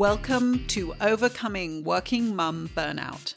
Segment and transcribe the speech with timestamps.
[0.00, 3.34] Welcome to Overcoming Working Mum Burnout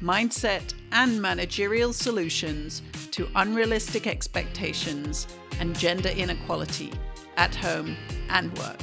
[0.00, 5.26] Mindset and Managerial Solutions to Unrealistic Expectations
[5.58, 6.92] and Gender Inequality
[7.36, 7.96] at Home
[8.30, 8.82] and Work.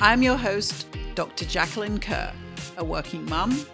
[0.00, 1.44] I'm your host, Dr.
[1.44, 2.32] Jacqueline Kerr,
[2.78, 3.66] a working mum,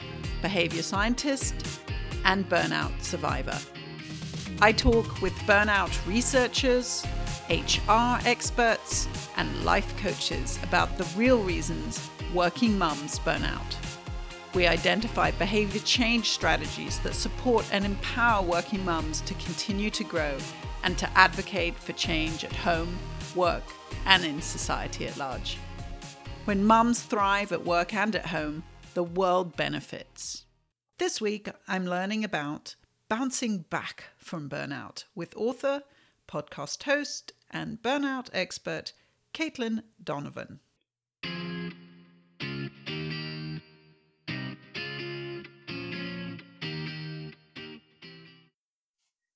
[0.43, 1.81] behavior scientist,
[2.25, 3.57] and burnout survivor.
[4.61, 7.07] I talk with burnout researchers,
[7.49, 13.77] HR experts, and life coaches about the real reasons working mums burn out.
[14.55, 20.37] We identify behavior change strategies that support and empower working mums to continue to grow
[20.85, 22.99] and to advocate for change at home,
[23.35, 23.65] work,
[24.07, 25.59] and in society at large.
[26.45, 30.45] When mums thrive at work and at home, the world benefits.
[30.99, 32.75] This week, I'm learning about
[33.09, 35.83] bouncing back from burnout with author,
[36.27, 38.93] podcast host, and burnout expert
[39.33, 40.61] Caitlin Donovan.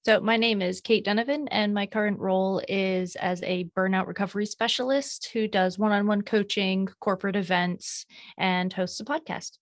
[0.05, 4.47] So, my name is Kate Donovan, and my current role is as a burnout recovery
[4.47, 8.05] specialist who does one on one coaching, corporate events,
[8.37, 9.59] and hosts a podcast.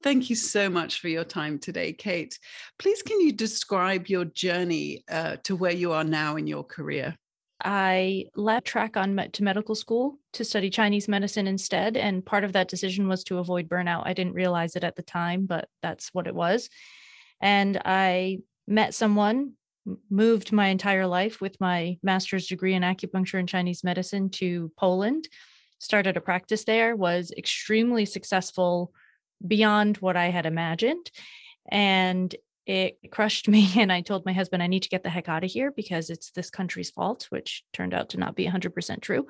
[0.00, 2.38] Thank you so much for your time today, Kate.
[2.78, 7.16] Please, can you describe your journey uh, to where you are now in your career?
[7.64, 11.96] I left track on to medical school to study Chinese medicine instead.
[11.96, 14.06] And part of that decision was to avoid burnout.
[14.06, 16.70] I didn't realize it at the time, but that's what it was.
[17.40, 19.54] And I met someone
[20.10, 25.28] moved my entire life with my master's degree in acupuncture and Chinese medicine to Poland,
[25.78, 28.92] started a practice there, was extremely successful
[29.46, 31.10] beyond what I had imagined.
[31.70, 32.34] And
[32.66, 33.70] it crushed me.
[33.76, 36.10] And I told my husband, I need to get the heck out of here because
[36.10, 39.26] it's this country's fault, which turned out to not be 100% true.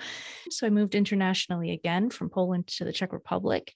[0.50, 3.72] So I moved internationally again from Poland to the Czech Republic.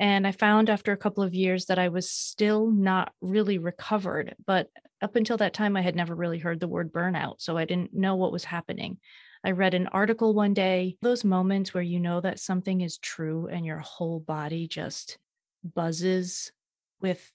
[0.00, 4.34] And I found after a couple of years that I was still not really recovered.
[4.46, 4.68] But
[5.02, 7.36] up until that time, I had never really heard the word burnout.
[7.38, 8.98] So I didn't know what was happening.
[9.44, 13.48] I read an article one day, those moments where you know that something is true
[13.48, 15.18] and your whole body just
[15.64, 16.52] buzzes
[17.00, 17.30] with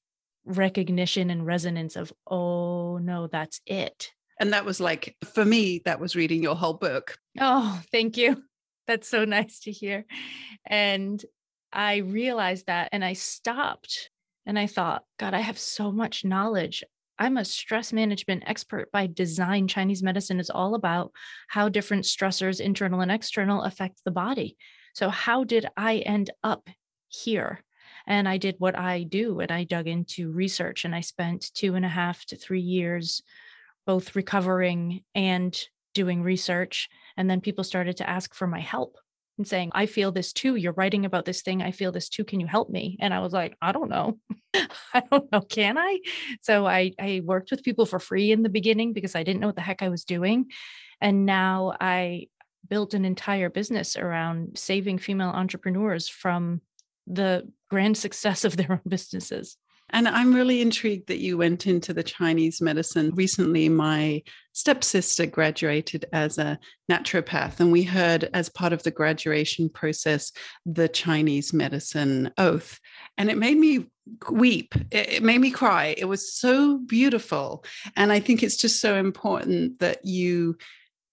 [0.46, 4.12] recognition and resonance of, oh no, that's it.
[4.40, 7.18] And that was like, for me, that was reading your whole book.
[7.40, 8.42] Oh, thank you.
[8.88, 10.06] That's so nice to hear.
[10.66, 11.24] And
[11.72, 14.10] I realized that and I stopped
[14.46, 16.84] and I thought, God, I have so much knowledge.
[17.20, 19.68] I'm a stress management expert by design.
[19.68, 21.12] Chinese medicine is all about
[21.48, 24.56] how different stressors, internal and external, affect the body.
[24.94, 26.70] So, how did I end up
[27.10, 27.64] here?
[28.06, 31.76] And I did what I do, and I dug into research, and I spent two
[31.76, 33.22] and a half to three years
[33.86, 35.60] both recovering and
[35.94, 36.90] doing research.
[37.18, 38.98] And then people started to ask for my help
[39.38, 40.56] and saying, I feel this too.
[40.56, 41.62] You're writing about this thing.
[41.62, 42.24] I feel this too.
[42.24, 42.98] Can you help me?
[43.00, 44.18] And I was like, I don't know.
[44.94, 45.42] I don't know.
[45.42, 46.00] Can I?
[46.42, 49.48] So I, I worked with people for free in the beginning because I didn't know
[49.48, 50.48] what the heck I was doing.
[51.02, 52.28] And now I
[52.68, 56.62] built an entire business around saving female entrepreneurs from
[57.06, 59.58] the grand success of their own businesses.
[59.92, 63.12] And I'm really intrigued that you went into the Chinese medicine.
[63.16, 64.22] Recently, my
[64.52, 66.60] stepsister graduated as a
[66.92, 70.32] naturopath, and we heard as part of the graduation process
[70.66, 72.80] the Chinese medicine oath.
[73.18, 73.86] And it made me
[74.30, 74.76] weep.
[74.92, 75.96] It, made me cry.
[75.98, 77.64] It was so beautiful.
[77.96, 80.58] And I think it's just so important that you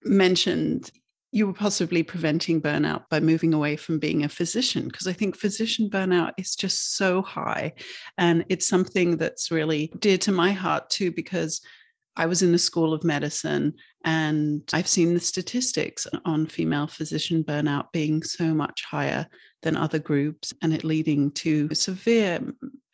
[0.03, 0.91] mentioned
[1.31, 5.35] you were possibly preventing burnout by moving away from being a physician because i think
[5.35, 7.73] physician burnout is just so high
[8.17, 11.61] and it's something that's really dear to my heart too because
[12.15, 13.73] i was in the school of medicine
[14.05, 19.27] and i've seen the statistics on female physician burnout being so much higher
[19.61, 22.39] than other groups and it leading to severe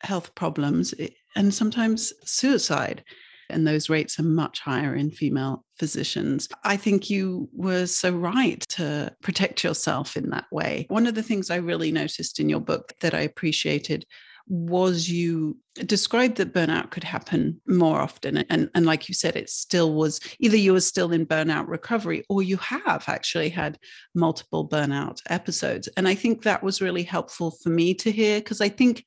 [0.00, 3.04] health problems eh, and sometimes suicide
[3.52, 6.48] and those rates are much higher in female physicians.
[6.64, 10.86] I think you were so right to protect yourself in that way.
[10.88, 14.06] One of the things I really noticed in your book that I appreciated
[14.48, 19.48] was you described that burnout could happen more often and and like you said it
[19.48, 23.78] still was either you were still in burnout recovery or you have actually had
[24.14, 28.60] multiple burnout episodes and i think that was really helpful for me to hear because
[28.60, 29.04] i think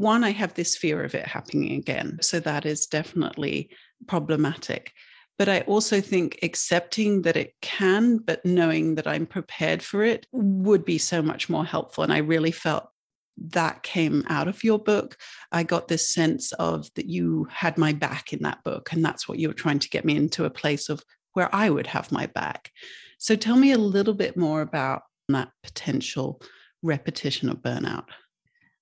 [0.00, 2.18] one, I have this fear of it happening again.
[2.22, 3.68] So that is definitely
[4.06, 4.92] problematic.
[5.38, 10.26] But I also think accepting that it can, but knowing that I'm prepared for it
[10.32, 12.02] would be so much more helpful.
[12.02, 12.88] And I really felt
[13.36, 15.18] that came out of your book.
[15.52, 18.92] I got this sense of that you had my back in that book.
[18.92, 21.02] And that's what you were trying to get me into a place of
[21.34, 22.70] where I would have my back.
[23.18, 26.40] So tell me a little bit more about that potential
[26.82, 28.06] repetition of burnout.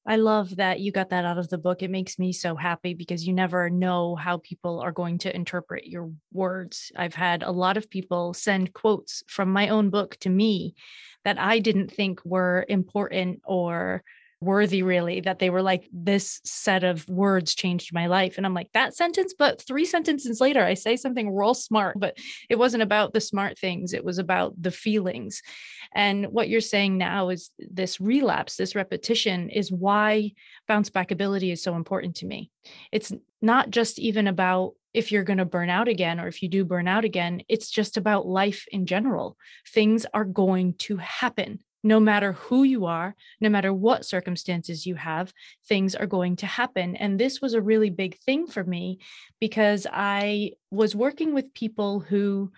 [0.08, 1.82] I love that you got that out of the book.
[1.82, 5.86] It makes me so happy because you never know how people are going to interpret
[5.86, 6.90] your words.
[6.96, 10.74] I've had a lot of people send quotes from my own book to me
[11.24, 14.02] that I didn't think were important or
[14.40, 18.36] worthy really that they were like this set of words changed my life.
[18.36, 21.98] And i'm like that sentence but three sentences later i say something real smart.
[21.98, 22.18] But
[22.48, 25.42] it wasn't about the smart things it was about the feelings.
[25.94, 30.32] And what you're saying now is this relapse this repetition is why
[30.66, 32.50] bounce back ability is so important to me.
[32.92, 33.12] It's
[33.42, 36.64] not just even about if you're going to burn out again or if you do
[36.64, 39.36] burn out again it's just about life in general.
[39.72, 44.94] Things are going to happen no matter who you are, no matter what circumstances you
[44.96, 45.32] have,
[45.66, 46.96] things are going to happen.
[46.96, 48.98] And this was a really big thing for me
[49.40, 52.52] because I was working with people who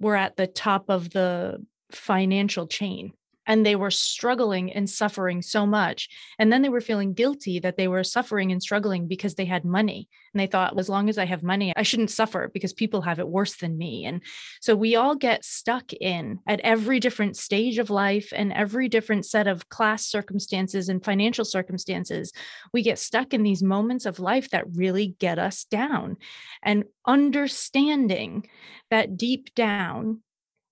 [0.00, 3.12] were at the top of the financial chain
[3.46, 6.08] and they were struggling and suffering so much.
[6.38, 9.64] And then they were feeling guilty that they were suffering and struggling because they had
[9.64, 10.08] money.
[10.32, 13.18] And they thought, as long as I have money, I shouldn't suffer because people have
[13.18, 14.04] it worse than me.
[14.04, 14.22] And
[14.60, 19.26] so we all get stuck in at every different stage of life and every different
[19.26, 22.32] set of class circumstances and financial circumstances.
[22.72, 26.16] We get stuck in these moments of life that really get us down.
[26.62, 28.46] And understanding
[28.90, 30.20] that deep down,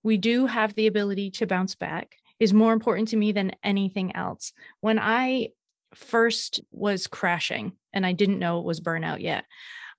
[0.03, 4.15] we do have the ability to bounce back is more important to me than anything
[4.15, 4.51] else.
[4.79, 5.49] When I
[5.93, 9.45] first was crashing and I didn't know it was burnout yet,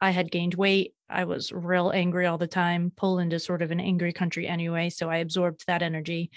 [0.00, 0.92] I had gained weight.
[1.08, 2.90] I was real angry all the time.
[2.96, 4.90] Poland is sort of an angry country anyway.
[4.90, 6.32] So I absorbed that energy.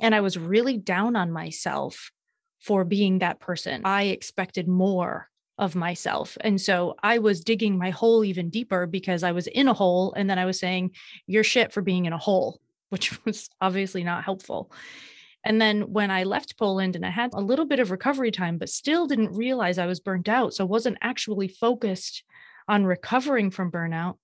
[0.00, 2.12] And I was really down on myself
[2.60, 3.82] for being that person.
[3.84, 6.38] I expected more of myself.
[6.42, 10.12] And so I was digging my hole even deeper because I was in a hole.
[10.12, 10.92] And then I was saying,
[11.26, 12.60] You're shit for being in a hole,
[12.90, 14.70] which was obviously not helpful.
[15.44, 18.58] And then when I left Poland and I had a little bit of recovery time,
[18.58, 20.54] but still didn't realize I was burnt out.
[20.54, 22.24] So wasn't actually focused
[22.68, 24.16] on recovering from burnout.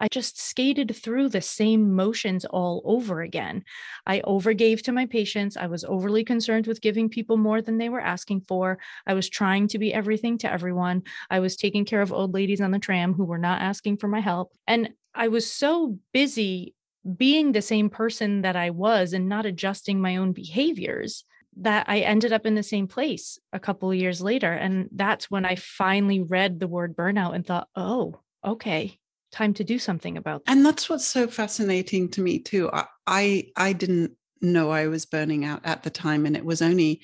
[0.00, 3.64] I just skated through the same motions all over again.
[4.06, 5.56] I overgave to my patients.
[5.56, 8.78] I was overly concerned with giving people more than they were asking for.
[9.06, 11.02] I was trying to be everything to everyone.
[11.30, 14.08] I was taking care of old ladies on the tram who were not asking for
[14.08, 14.52] my help.
[14.66, 16.74] And I was so busy
[17.16, 21.24] being the same person that I was and not adjusting my own behaviors
[21.60, 24.52] that I ended up in the same place a couple of years later.
[24.52, 28.98] And that's when I finally read the word burnout and thought, oh, okay,
[29.32, 30.52] time to do something about that.
[30.52, 32.70] And that's what's so fascinating to me too.
[32.72, 36.26] I I, I didn't know I was burning out at the time.
[36.26, 37.00] And it was only,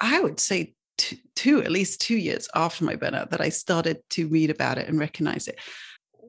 [0.00, 3.98] I would say two, two, at least two years after my burnout that I started
[4.10, 5.58] to read about it and recognize it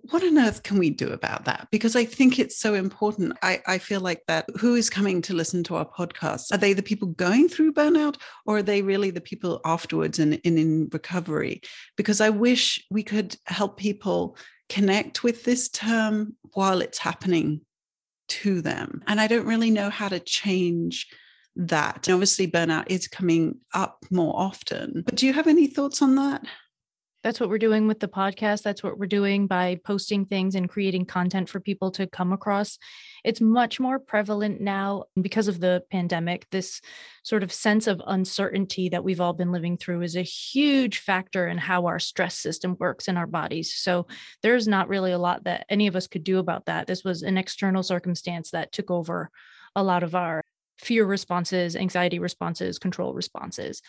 [0.10, 1.68] what on earth can we do about that?
[1.72, 3.38] Because I think it's so important.
[3.42, 6.51] I, I feel like that who is coming to listen to our podcast?
[6.51, 10.40] Are they the people going through burnout or are they really the people afterwards and,
[10.46, 11.62] and in recovery?
[11.96, 14.38] Because I wish we could help people
[14.69, 17.62] connect with this term while it's happening
[18.28, 19.02] to them.
[19.07, 21.07] And I don't really know how to change
[21.56, 22.07] that.
[22.07, 25.04] And obviously, burnout is coming up more often.
[25.06, 26.45] But do you have any thoughts on that?
[27.21, 28.64] That's what we're doing with the podcast.
[28.64, 32.78] That's what we're doing by posting things and creating content for people to come across.
[33.26, 36.47] It's much more prevalent now because of the pandemic.
[36.49, 36.80] This
[37.23, 41.49] sort of sense of uncertainty that we've all been living through is a huge factor
[41.49, 43.76] in how our stress system works in our bodies.
[43.76, 44.07] So
[44.42, 46.88] there's not really a lot that any of us could do about that.
[46.88, 49.30] This was an external circumstance that took over
[49.76, 50.42] a lot of our
[50.78, 53.81] fear responses, anxiety responses, control responses.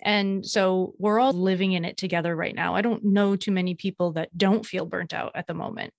[0.00, 2.74] And so we're all living in it together right now.
[2.74, 5.92] I don't know too many people that don't feel burnt out at the moment.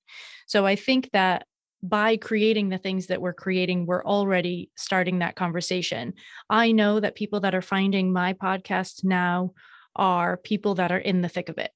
[0.47, 1.47] So I think that
[1.81, 6.13] by creating the things that we're creating, we're already starting that conversation.
[6.49, 9.51] I know that people that are finding my podcast now
[9.95, 11.71] are people that are in the thick of it.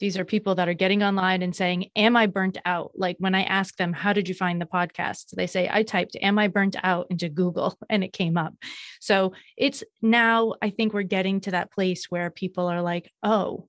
[0.00, 2.92] These are people that are getting online and saying, Am I burnt out?
[2.94, 5.30] Like when I ask them, How did you find the podcast?
[5.34, 8.54] They say, I typed, Am I burnt out into Google and it came up.
[9.00, 13.68] So it's now, I think we're getting to that place where people are like, Oh,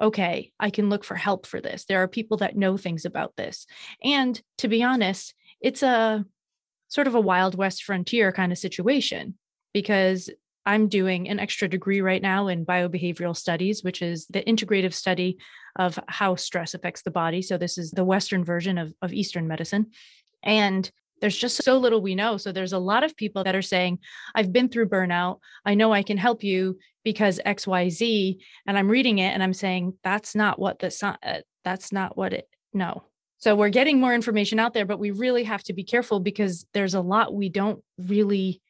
[0.00, 1.84] okay, I can look for help for this.
[1.84, 3.66] There are people that know things about this.
[4.02, 6.24] And to be honest, it's a
[6.88, 9.38] sort of a Wild West frontier kind of situation
[9.72, 10.28] because
[10.64, 15.38] I'm doing an extra degree right now in biobehavioral studies, which is the integrative study
[15.76, 17.42] of how stress affects the body.
[17.42, 19.86] So, this is the Western version of, of Eastern medicine.
[20.42, 20.90] And
[21.20, 22.36] there's just so little we know.
[22.36, 23.98] So, there's a lot of people that are saying,
[24.34, 25.38] I've been through burnout.
[25.64, 28.38] I know I can help you because XYZ.
[28.66, 32.32] And I'm reading it and I'm saying, that's not what the, uh, that's not what
[32.32, 33.04] it, no.
[33.38, 36.66] So, we're getting more information out there, but we really have to be careful because
[36.72, 38.62] there's a lot we don't really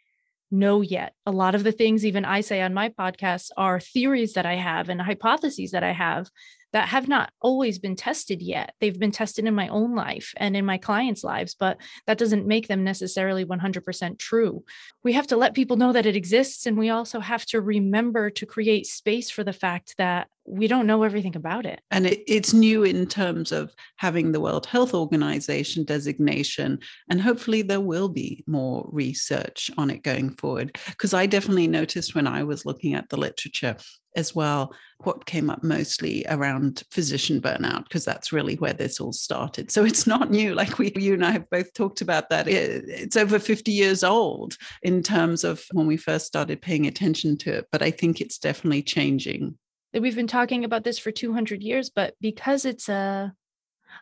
[0.53, 4.35] know yet a lot of the things even I say on my podcast are theories
[4.35, 6.29] that I have and hypotheses that I have
[6.73, 8.75] that have not always been tested yet.
[8.81, 12.47] They've been tested in my own life and in my clients' lives, but that doesn't
[12.47, 14.64] make them necessarily 100% true.
[15.02, 16.67] We have to let people know that it exists.
[16.67, 20.87] And we also have to remember to create space for the fact that we don't
[20.87, 21.81] know everything about it.
[21.91, 26.81] And it, it's new in terms of having the World Health Organization designation.
[27.09, 30.79] And hopefully there will be more research on it going forward.
[30.88, 33.76] Because I definitely noticed when I was looking at the literature
[34.14, 39.12] as well what came up mostly around physician burnout because that's really where this all
[39.12, 39.71] started.
[39.71, 42.47] So it's not new like we you and i have both talked about that.
[42.47, 47.52] It's over 50 years old in terms of when we first started paying attention to
[47.59, 49.57] it but i think it's definitely changing.
[49.95, 53.35] We've been talking about this for 200 years, but because it's a,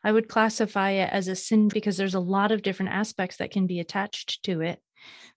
[0.04, 3.50] I would classify it as a sin because there's a lot of different aspects that
[3.50, 4.80] can be attached to it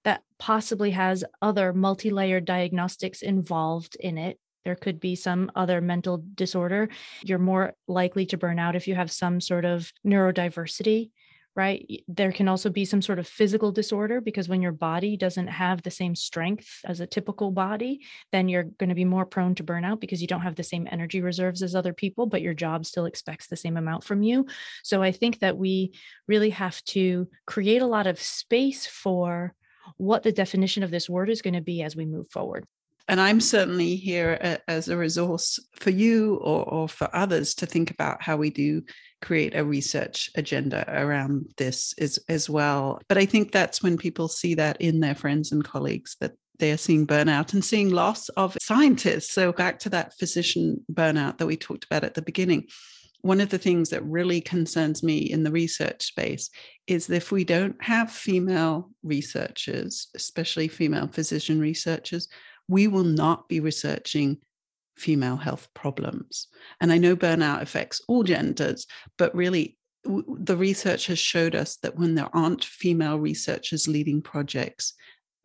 [0.03, 4.39] that possibly has other multi layered diagnostics involved in it.
[4.65, 6.89] There could be some other mental disorder.
[7.23, 11.11] You're more likely to burn out if you have some sort of neurodiversity
[11.55, 12.03] right?
[12.07, 15.83] There can also be some sort of physical disorder because when your body doesn't have
[15.83, 19.63] the same strength as a typical body, then you're going to be more prone to
[19.63, 22.85] burnout because you don't have the same energy reserves as other people, but your job
[22.85, 24.47] still expects the same amount from you.
[24.83, 25.93] So I think that we
[26.27, 29.53] really have to create a lot of space for
[29.97, 32.65] what the definition of this word is going to be as we move forward
[33.07, 37.91] and I'm certainly here as a resource for you or, or, for others to think
[37.91, 38.83] about how we do
[39.23, 43.01] create a research agenda around this as, as well.
[43.07, 46.71] But I think that's when people see that in their friends and colleagues that they
[46.71, 49.33] are seeing burnout and seeing loss of scientists.
[49.33, 52.67] So back to that physician burnout that we talked about at the beginning.
[53.21, 56.49] One of the things that really concerns me in the research space
[56.87, 62.27] is that if we don't have female researchers, especially female physician researchers,
[62.67, 64.37] we will not be researching
[64.95, 66.47] female health problems.
[66.81, 71.95] And I know burnout affects all genders, but really the research has showed us that
[71.95, 74.93] when there aren't female researchers leading projects,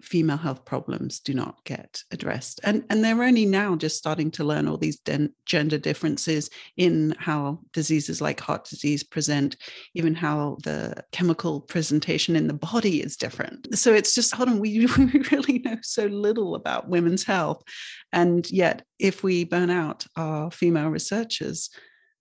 [0.02, 2.60] female health problems do not get addressed.
[2.62, 7.14] And, and they're only now just starting to learn all these den- gender differences in
[7.18, 9.56] how diseases like heart disease present,
[9.94, 13.76] even how the chemical presentation in the body is different.
[13.76, 17.62] So it's just, hold on, we, we really know so little about women's health.
[18.12, 21.70] And yet, if we burn out our female researchers,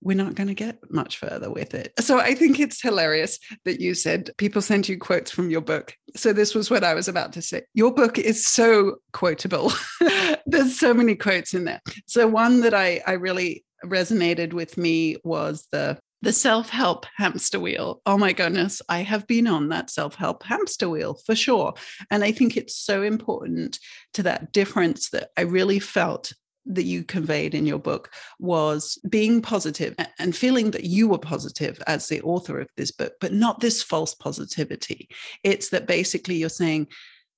[0.01, 1.93] we're not going to get much further with it.
[1.99, 5.95] So I think it's hilarious that you said people send you quotes from your book.
[6.15, 7.63] So this was what I was about to say.
[7.73, 9.71] Your book is so quotable.
[10.45, 11.81] There's so many quotes in there.
[12.05, 18.01] So one that I, I really resonated with me was the the self-help hamster wheel.
[18.07, 21.75] Oh my goodness, I have been on that self-help hamster wheel for sure.
[22.09, 23.77] And I think it's so important
[24.15, 26.33] to that difference that I really felt
[26.67, 31.81] that you conveyed in your book was being positive and feeling that you were positive
[31.87, 35.09] as the author of this book, but not this false positivity.
[35.43, 36.87] It's that basically you're saying,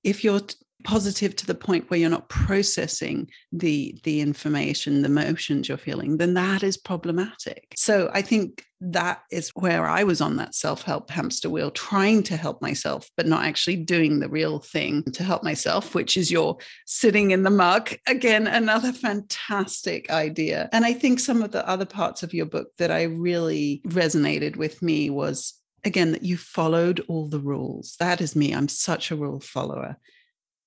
[0.04, 0.42] if you're
[0.84, 6.18] positive to the point where you're not processing the the information the emotions you're feeling
[6.18, 7.74] then that is problematic.
[7.76, 12.38] So i think that is where i was on that self-help hamster wheel trying to
[12.38, 16.58] help myself but not actually doing the real thing to help myself which is your
[16.86, 17.94] sitting in the mug.
[18.08, 20.70] Again another fantastic idea.
[20.72, 24.56] And i think some of the other parts of your book that i really resonated
[24.56, 27.96] with me was again that you followed all the rules.
[28.00, 28.54] That is me.
[28.54, 29.98] I'm such a rule follower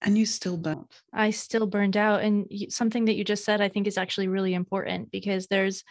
[0.02, 2.22] and you still burnt i still burned out.
[2.22, 5.84] And something that you just said i think is actually really important because there's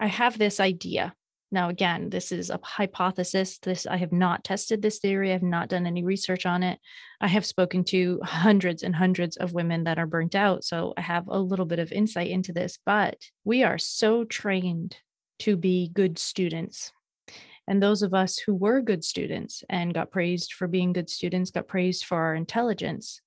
[0.00, 1.14] i have this idea.
[1.50, 3.58] Now again this is a hypothesis.
[3.58, 5.30] This i have not tested this theory.
[5.30, 6.78] I have not done any research on it.
[7.20, 10.64] I have spoken to hundreds and hundreds of women that are burnt out.
[10.64, 14.96] So i have a little bit of insight into this but we are so trained
[15.40, 16.92] to be good students.
[17.68, 21.50] And those of us who were good students and got praised for being good students,
[21.50, 23.20] got praised for our intelligence,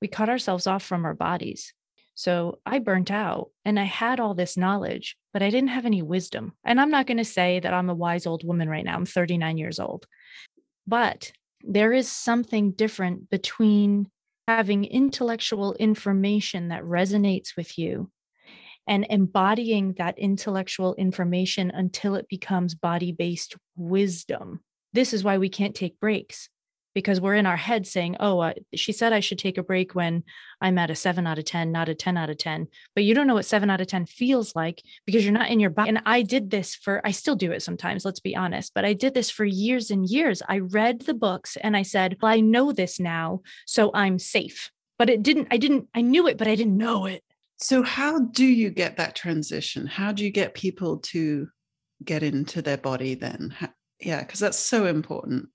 [0.00, 1.72] we cut ourselves off from our bodies.
[2.14, 6.02] So I burnt out and I had all this knowledge, but I didn't have any
[6.02, 6.52] wisdom.
[6.64, 8.94] And I'm not going to say that I'm a wise old woman right now.
[8.94, 10.06] I'm 39 years old.
[10.86, 11.32] But
[11.62, 14.10] there is something different between
[14.46, 18.10] having intellectual information that resonates with you
[18.86, 24.60] and embodying that intellectual information until it becomes body based wisdom.
[24.92, 26.48] This is why we can't take breaks
[26.94, 29.94] because we're in our head saying, oh, uh, she said I should take a break
[29.94, 30.22] when
[30.60, 32.68] I'm at a seven out of 10, not a 10 out of 10.
[32.94, 35.60] But you don't know what seven out of 10 feels like because you're not in
[35.60, 35.88] your body.
[35.90, 38.92] And I did this for, I still do it sometimes, let's be honest, but I
[38.92, 40.42] did this for years and years.
[40.48, 44.70] I read the books and I said, well, I know this now, so I'm safe.
[44.98, 47.22] but it didn't, I didn't, I knew it, but I didn't know it.
[47.58, 49.86] So, how do you get that transition?
[49.86, 51.48] How do you get people to
[52.04, 53.54] get into their body then?
[53.56, 53.68] How,
[54.00, 55.48] yeah, because that's so important.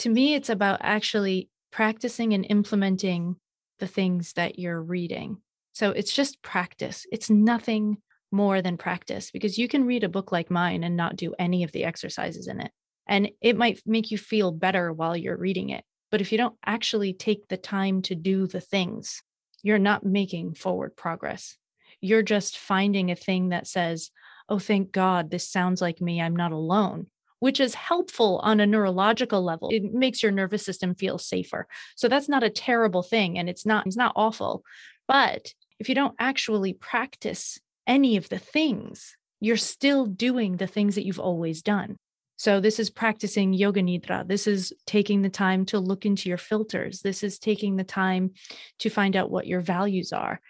[0.00, 3.36] To me, it's about actually practicing and implementing
[3.78, 5.38] the things that you're reading.
[5.72, 7.98] So, it's just practice, it's nothing
[8.30, 11.62] more than practice because you can read a book like mine and not do any
[11.62, 12.70] of the exercises in it.
[13.06, 15.84] And it might make you feel better while you're reading it.
[16.10, 19.22] But if you don't actually take the time to do the things,
[19.62, 21.56] you're not making forward progress.
[22.00, 24.10] You're just finding a thing that says,
[24.48, 26.20] oh, thank God, this sounds like me.
[26.20, 27.06] I'm not alone,
[27.44, 29.68] which is helpful on a neurological level.
[29.70, 31.68] It makes your nervous system feel safer.
[31.94, 33.38] So that's not a terrible thing.
[33.38, 34.64] And it's not, it's not awful.
[35.06, 40.94] But if you don't actually practice any of the things, you're still doing the things
[40.94, 41.98] that you've always done.
[42.36, 44.26] So, this is practicing yoga nidra.
[44.26, 47.02] This is taking the time to look into your filters.
[47.02, 48.30] This is taking the time
[48.78, 50.40] to find out what your values are.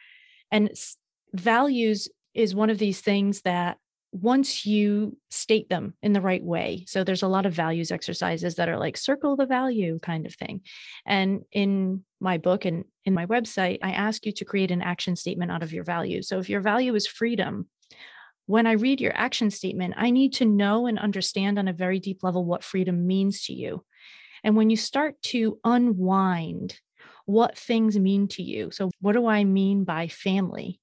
[0.52, 0.70] And
[1.32, 3.78] values is one of these things that
[4.14, 8.54] once you state them in the right way, so there's a lot of values exercises
[8.54, 10.60] that are like circle the value kind of thing.
[11.04, 15.16] And in my book and in my website, I ask you to create an action
[15.16, 16.22] statement out of your value.
[16.22, 17.68] So, if your value is freedom,
[18.46, 21.98] when I read your action statement, I need to know and understand on a very
[21.98, 23.84] deep level what freedom means to you.
[24.44, 26.78] And when you start to unwind
[27.26, 30.78] what things mean to you, so what do I mean by family?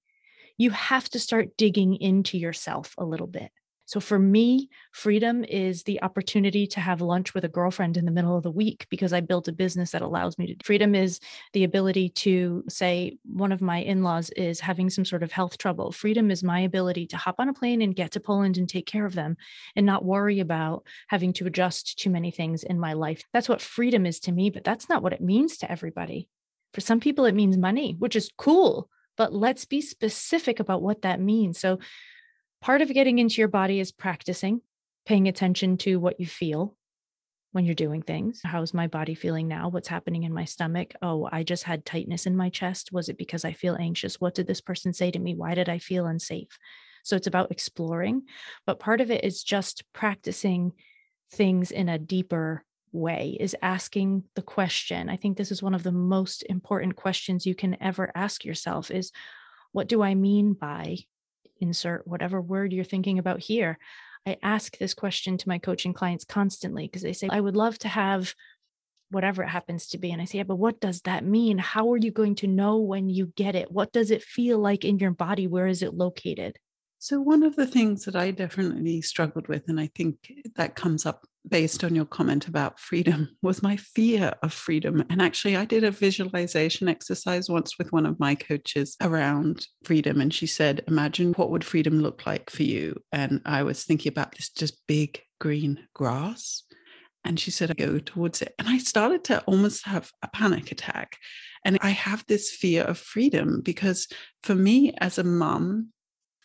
[0.61, 3.49] You have to start digging into yourself a little bit.
[3.87, 8.11] So for me, freedom is the opportunity to have lunch with a girlfriend in the
[8.11, 10.63] middle of the week because I built a business that allows me to.
[10.63, 11.19] Freedom is
[11.53, 15.57] the ability to say, one of my in laws is having some sort of health
[15.57, 15.91] trouble.
[15.91, 18.85] Freedom is my ability to hop on a plane and get to Poland and take
[18.85, 19.37] care of them
[19.75, 23.23] and not worry about having to adjust too many things in my life.
[23.33, 26.29] That's what freedom is to me, but that's not what it means to everybody.
[26.75, 31.03] For some people, it means money, which is cool but let's be specific about what
[31.03, 31.59] that means.
[31.59, 31.79] So,
[32.61, 34.61] part of getting into your body is practicing,
[35.05, 36.75] paying attention to what you feel
[37.51, 38.41] when you're doing things.
[38.43, 39.69] How's my body feeling now?
[39.69, 40.93] What's happening in my stomach?
[41.01, 42.91] Oh, I just had tightness in my chest.
[42.91, 44.21] Was it because I feel anxious?
[44.21, 45.35] What did this person say to me?
[45.35, 46.57] Why did I feel unsafe?
[47.03, 48.23] So it's about exploring,
[48.65, 50.73] but part of it is just practicing
[51.31, 55.09] things in a deeper way is asking the question.
[55.09, 58.91] I think this is one of the most important questions you can ever ask yourself
[58.91, 59.11] is
[59.71, 60.97] what do I mean by
[61.59, 63.77] insert whatever word you're thinking about here.
[64.25, 67.77] I ask this question to my coaching clients constantly because they say, I would love
[67.79, 68.35] to have
[69.09, 70.11] whatever it happens to be.
[70.11, 71.57] And I say, yeah, but what does that mean?
[71.57, 73.71] How are you going to know when you get it?
[73.71, 75.47] What does it feel like in your body?
[75.47, 76.57] Where is it located?
[76.99, 81.07] So, one of the things that I definitely struggled with, and I think that comes
[81.07, 85.03] up based on your comment about freedom, was my fear of freedom.
[85.09, 90.21] And actually, I did a visualization exercise once with one of my coaches around freedom.
[90.21, 93.01] And she said, Imagine what would freedom look like for you?
[93.11, 96.63] And I was thinking about this just big green grass.
[97.23, 98.53] And she said, I go towards it.
[98.57, 101.17] And I started to almost have a panic attack.
[101.63, 104.07] And I have this fear of freedom because
[104.41, 105.89] for me as a mom,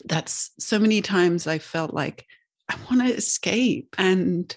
[0.05, 2.27] that's so many times I felt like
[2.69, 3.95] I want to escape.
[3.97, 4.55] And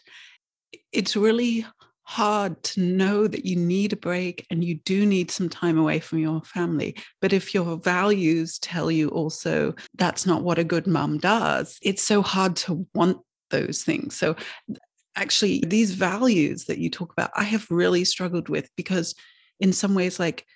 [0.91, 1.65] it's really
[2.03, 5.99] hard to know that you need a break and you do need some time away
[5.99, 6.95] from your family.
[7.21, 12.01] But if your values tell you also that's not what a good mom does, it's
[12.01, 13.19] so hard to want
[13.51, 14.15] those things.
[14.15, 14.35] So,
[15.15, 19.13] actually, these values that you talk about, I have really struggled with because,
[19.59, 20.47] in some ways, like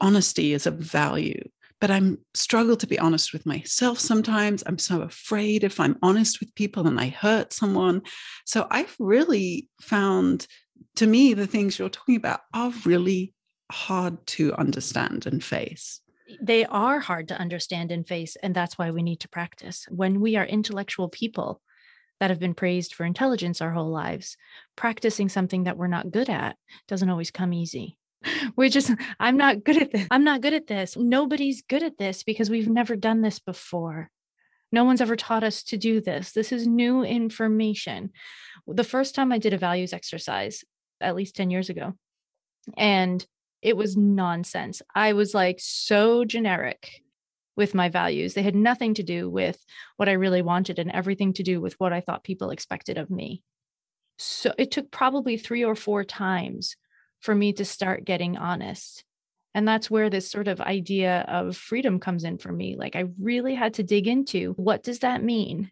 [0.00, 1.42] honesty is a value
[1.80, 4.62] but I'm struggle to be honest with myself sometimes.
[4.66, 8.02] I'm so afraid if I'm honest with people and I hurt someone.
[8.44, 10.46] So I've really found
[10.96, 13.34] to me the things you're talking about are really
[13.70, 16.00] hard to understand and face.
[16.40, 19.86] They are hard to understand and face and that's why we need to practice.
[19.90, 21.60] When we are intellectual people
[22.20, 24.36] that have been praised for intelligence our whole lives,
[24.76, 26.56] practicing something that we're not good at
[26.88, 27.98] doesn't always come easy
[28.56, 30.06] we're just i'm not good at this.
[30.10, 30.96] I'm not good at this.
[30.96, 34.10] Nobody's good at this because we've never done this before.
[34.72, 36.32] No one's ever taught us to do this.
[36.32, 38.10] This is new information.
[38.66, 40.64] The first time i did a values exercise
[41.00, 41.94] at least 10 years ago
[42.76, 43.24] and
[43.62, 44.82] it was nonsense.
[44.94, 47.02] I was like so generic
[47.56, 48.34] with my values.
[48.34, 49.62] They had nothing to do with
[49.96, 53.10] what i really wanted and everything to do with what i thought people expected of
[53.10, 53.42] me.
[54.18, 56.76] So it took probably three or four times
[57.24, 59.04] for me to start getting honest.
[59.54, 62.76] And that's where this sort of idea of freedom comes in for me.
[62.76, 65.70] Like, I really had to dig into what does that mean?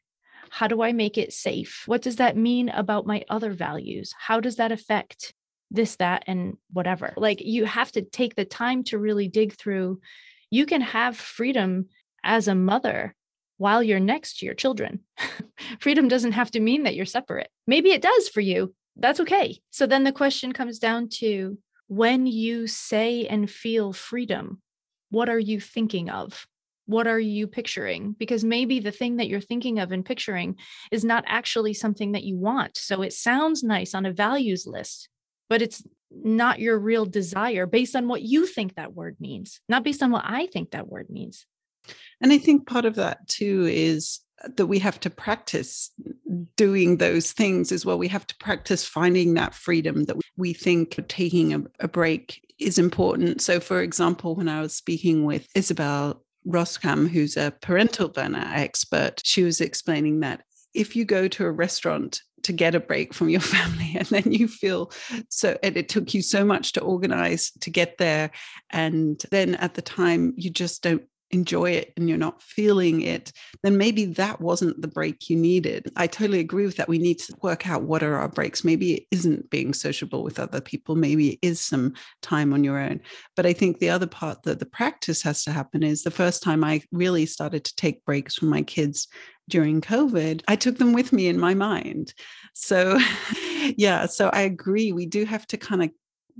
[0.50, 1.82] How do I make it safe?
[1.86, 4.14] What does that mean about my other values?
[4.18, 5.34] How does that affect
[5.72, 7.14] this, that, and whatever.
[7.16, 10.00] Like you have to take the time to really dig through.
[10.50, 11.88] You can have freedom
[12.22, 13.14] as a mother
[13.56, 15.00] while you're next to your children.
[15.80, 17.48] freedom doesn't have to mean that you're separate.
[17.66, 18.74] Maybe it does for you.
[18.96, 19.58] That's okay.
[19.70, 24.60] So then the question comes down to when you say and feel freedom,
[25.10, 26.46] what are you thinking of?
[26.86, 28.16] What are you picturing?
[28.18, 30.56] Because maybe the thing that you're thinking of and picturing
[30.90, 32.76] is not actually something that you want.
[32.76, 35.08] So it sounds nice on a values list,
[35.48, 39.84] but it's not your real desire based on what you think that word means, not
[39.84, 41.46] based on what I think that word means.
[42.20, 44.20] And I think part of that too is
[44.56, 45.90] that we have to practice
[46.56, 47.98] doing those things as well.
[47.98, 52.78] We have to practice finding that freedom that we think taking a, a break is
[52.78, 53.40] important.
[53.42, 59.20] So, for example, when I was speaking with Isabel Roskam, who's a parental burnout expert,
[59.24, 60.42] she was explaining that
[60.74, 64.32] if you go to a restaurant to get a break from your family and then
[64.32, 64.90] you feel
[65.28, 68.30] so and it took you so much to organize to get there
[68.70, 73.32] and then at the time you just don't enjoy it and you're not feeling it,
[73.62, 75.90] then maybe that wasn't the break you needed.
[75.96, 76.88] I totally agree with that.
[76.88, 78.64] We need to work out what are our breaks.
[78.64, 82.78] Maybe it isn't being sociable with other people, maybe it is some time on your
[82.78, 83.00] own.
[83.34, 86.42] But I think the other part that the practice has to happen is the first
[86.42, 89.08] time I really started to take breaks from my kids
[89.48, 92.14] during COVID, I took them with me in my mind.
[92.54, 92.98] So,
[93.76, 94.92] yeah, so I agree.
[94.92, 95.90] We do have to kind of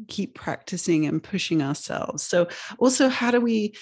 [0.09, 2.23] keep practicing and pushing ourselves.
[2.23, 3.75] So, also, how do we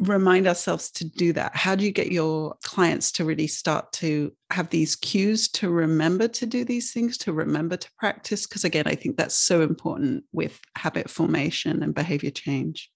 [0.00, 1.54] remind ourselves to do that?
[1.56, 6.28] How do you get your clients to really start to have these cues to remember
[6.28, 8.46] to do these things, to remember to practice?
[8.46, 12.90] Because again, I think that's so important with habit formation and behavior change.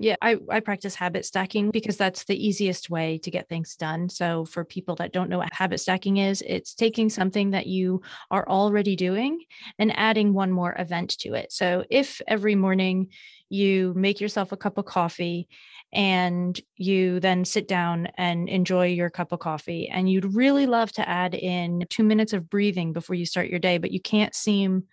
[0.00, 4.08] Yeah, I, I practice habit stacking because that's the easiest way to get things done.
[4.08, 8.02] So, for people that don't know what habit stacking is, it's taking something that you
[8.30, 9.40] are already doing
[9.76, 11.50] and adding one more event to it.
[11.50, 13.08] So, if every morning
[13.48, 15.48] you make yourself a cup of coffee
[15.92, 20.92] and you then sit down and enjoy your cup of coffee and you'd really love
[20.92, 24.34] to add in 2 minutes of breathing before you start your day but you can't
[24.34, 24.84] seem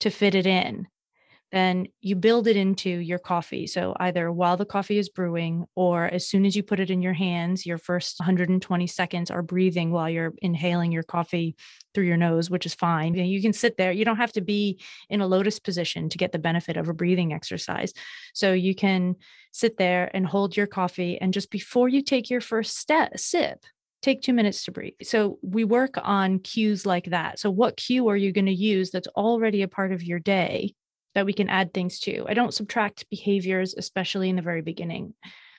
[0.00, 0.86] to fit it in
[1.52, 3.66] then you build it into your coffee.
[3.66, 7.02] So either while the coffee is brewing or as soon as you put it in
[7.02, 11.56] your hands, your first 120 seconds are breathing while you're inhaling your coffee
[11.92, 13.14] through your nose, which is fine.
[13.14, 13.90] You can sit there.
[13.90, 16.94] You don't have to be in a lotus position to get the benefit of a
[16.94, 17.92] breathing exercise.
[18.32, 19.16] So you can
[19.50, 23.64] sit there and hold your coffee and just before you take your first step sip,
[24.02, 24.94] take two minutes to breathe.
[25.02, 27.40] So we work on cues like that.
[27.40, 30.74] So what cue are you going to use that's already a part of your day
[31.14, 32.24] that we can add things to.
[32.28, 35.14] I don't subtract behaviors, especially in the very beginning,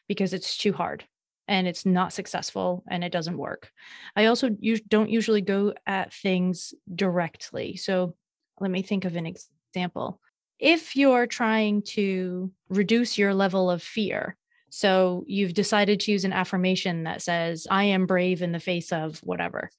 [0.07, 1.05] because it's too hard
[1.47, 3.71] and it's not successful and it doesn't work.
[4.15, 4.49] I also
[4.87, 7.75] don't usually go at things directly.
[7.75, 8.15] So
[8.59, 10.21] let me think of an example.
[10.59, 14.37] If you're trying to reduce your level of fear,
[14.69, 18.93] so you've decided to use an affirmation that says, I am brave in the face
[18.93, 19.69] of whatever.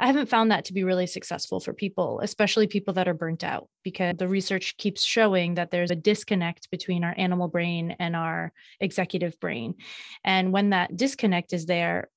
[0.00, 3.44] I haven't found that to be really successful for people, especially people that are burnt
[3.44, 8.16] out, because the research keeps showing that there's a disconnect between our animal brain and
[8.16, 9.74] our executive brain.
[10.24, 12.08] And when that disconnect is there,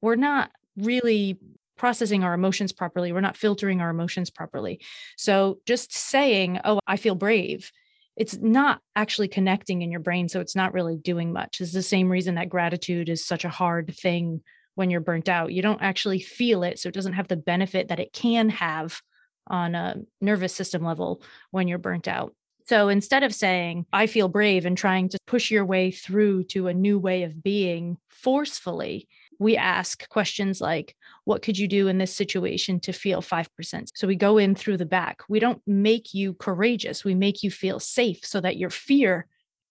[0.00, 1.38] we're not really
[1.76, 3.12] processing our emotions properly.
[3.12, 4.80] We're not filtering our emotions properly.
[5.16, 7.72] So just saying, oh, I feel brave,
[8.16, 10.28] it's not actually connecting in your brain.
[10.28, 11.60] So it's not really doing much.
[11.60, 14.42] It's the same reason that gratitude is such a hard thing
[14.74, 15.52] when you're burnt out.
[15.52, 16.78] You don't actually feel it.
[16.78, 19.00] So it doesn't have the benefit that it can have
[19.46, 22.34] on a nervous system level when you're burnt out.
[22.64, 26.68] So instead of saying, I feel brave and trying to push your way through to
[26.68, 29.08] a new way of being forcefully,
[29.38, 33.88] we ask questions like, What could you do in this situation to feel 5%?
[33.94, 35.22] So we go in through the back.
[35.28, 39.26] We don't make you courageous, we make you feel safe so that your fear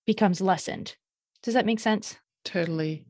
[0.05, 0.95] becomes lessened.
[1.43, 2.17] Does that make sense?
[2.43, 3.05] Totally.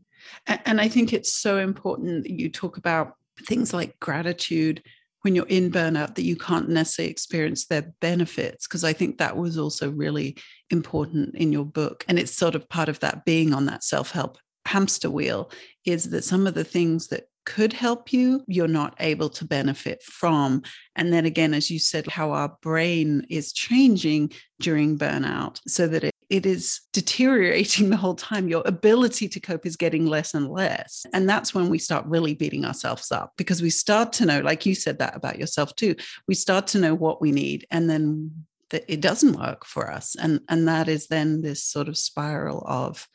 [0.47, 4.83] And I think it's so important that you talk about things like gratitude
[5.21, 9.37] when you're in burnout that you can't necessarily experience their benefits because i think that
[9.37, 10.35] was also really
[10.69, 14.37] important in your book and it's sort of part of that being on that self-help
[14.65, 15.51] hamster wheel
[15.85, 20.03] is that some of the things that could help you, you're not able to benefit
[20.03, 20.61] from.
[20.95, 26.03] And then again, as you said, how our brain is changing during burnout so that
[26.03, 28.47] it, it is deteriorating the whole time.
[28.47, 31.05] Your ability to cope is getting less and less.
[31.13, 34.65] And that's when we start really beating ourselves up because we start to know, like
[34.65, 35.95] you said that about yourself too,
[36.27, 37.65] we start to know what we need.
[37.71, 40.15] And then that it doesn't work for us.
[40.15, 43.07] And, and that is then this sort of spiral of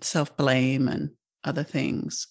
[0.00, 1.10] self blame and
[1.44, 2.28] other things.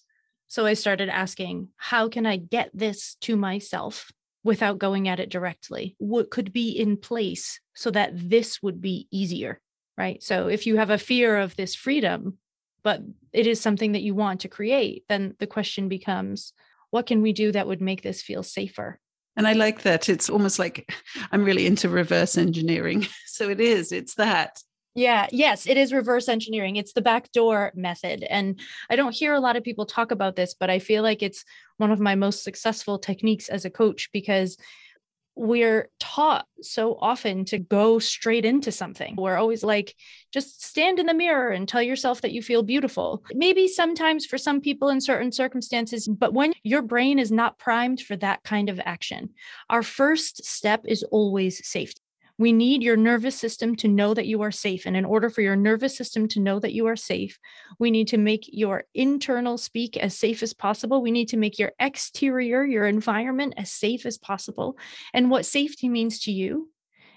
[0.52, 4.12] So I started asking, how can I get this to myself
[4.44, 5.96] without going at it directly?
[5.96, 9.62] What could be in place so that this would be easier?
[9.96, 10.22] Right.
[10.22, 12.36] So if you have a fear of this freedom,
[12.82, 13.00] but
[13.32, 16.52] it is something that you want to create, then the question becomes
[16.90, 19.00] what can we do that would make this feel safer?
[19.36, 20.10] And I like that.
[20.10, 20.92] It's almost like
[21.32, 23.06] I'm really into reverse engineering.
[23.26, 24.62] So it is, it's that.
[24.94, 26.76] Yeah, yes, it is reverse engineering.
[26.76, 28.24] It's the backdoor method.
[28.24, 31.22] And I don't hear a lot of people talk about this, but I feel like
[31.22, 31.44] it's
[31.78, 34.58] one of my most successful techniques as a coach because
[35.34, 39.14] we're taught so often to go straight into something.
[39.16, 39.94] We're always like,
[40.30, 43.24] just stand in the mirror and tell yourself that you feel beautiful.
[43.32, 48.02] Maybe sometimes for some people in certain circumstances, but when your brain is not primed
[48.02, 49.30] for that kind of action,
[49.70, 52.01] our first step is always safety.
[52.38, 54.86] We need your nervous system to know that you are safe.
[54.86, 57.38] And in order for your nervous system to know that you are safe,
[57.78, 61.02] we need to make your internal speak as safe as possible.
[61.02, 64.76] We need to make your exterior, your environment, as safe as possible.
[65.12, 66.70] And what safety means to you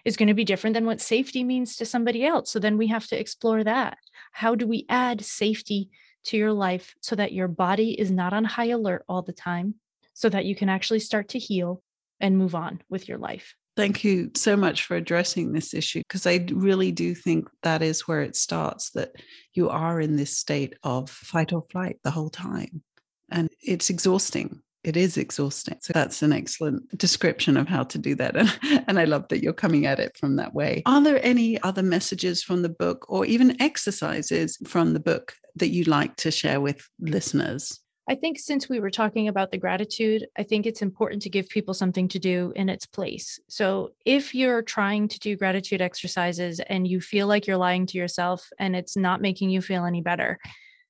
[0.03, 2.51] is going to be different than what safety means to somebody else.
[2.51, 3.97] So then we have to explore that.
[4.31, 5.89] How do we add safety
[6.25, 9.75] to your life so that your body is not on high alert all the time,
[10.13, 11.81] so that you can actually start to heal
[12.19, 13.55] and move on with your life?
[13.75, 18.07] Thank you so much for addressing this issue because I really do think that is
[18.07, 19.11] where it starts that
[19.53, 22.83] you are in this state of fight or flight the whole time.
[23.29, 24.61] And it's exhausting.
[24.85, 25.77] It is exhausting.
[25.81, 28.37] So that's an excellent description of how to do that.
[28.37, 30.83] And, and I love that you're coming at it from that way.
[30.85, 35.69] Are there any other messages from the book or even exercises from the book that
[35.69, 37.79] you'd like to share with listeners?
[38.07, 41.49] I think since we were talking about the gratitude, I think it's important to give
[41.49, 43.39] people something to do in its place.
[43.47, 47.97] So if you're trying to do gratitude exercises and you feel like you're lying to
[47.97, 50.37] yourself and it's not making you feel any better,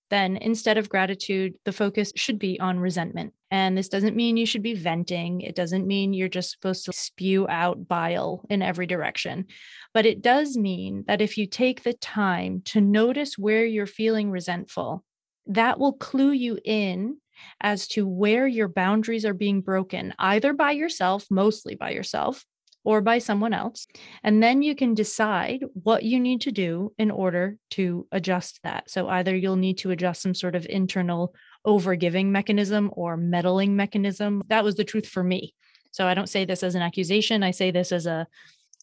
[0.10, 3.34] then instead of gratitude, the focus should be on resentment.
[3.50, 5.40] And this doesn't mean you should be venting.
[5.40, 9.46] It doesn't mean you're just supposed to spew out bile in every direction.
[9.94, 14.30] But it does mean that if you take the time to notice where you're feeling
[14.30, 15.04] resentful
[15.48, 17.18] that will clue you in
[17.62, 22.46] as to where your boundaries are being broken, either by yourself, mostly by yourself,
[22.84, 23.88] or by someone else.
[24.24, 28.90] And then you can decide what you need to do in order to adjust that.
[28.90, 31.34] So either you'll need to adjust some sort of internal
[31.66, 34.44] overgiving mechanism or meddling mechanism.
[34.48, 35.56] That was the truth for me.
[35.92, 38.28] So I don't say this as an accusation, I say this as a,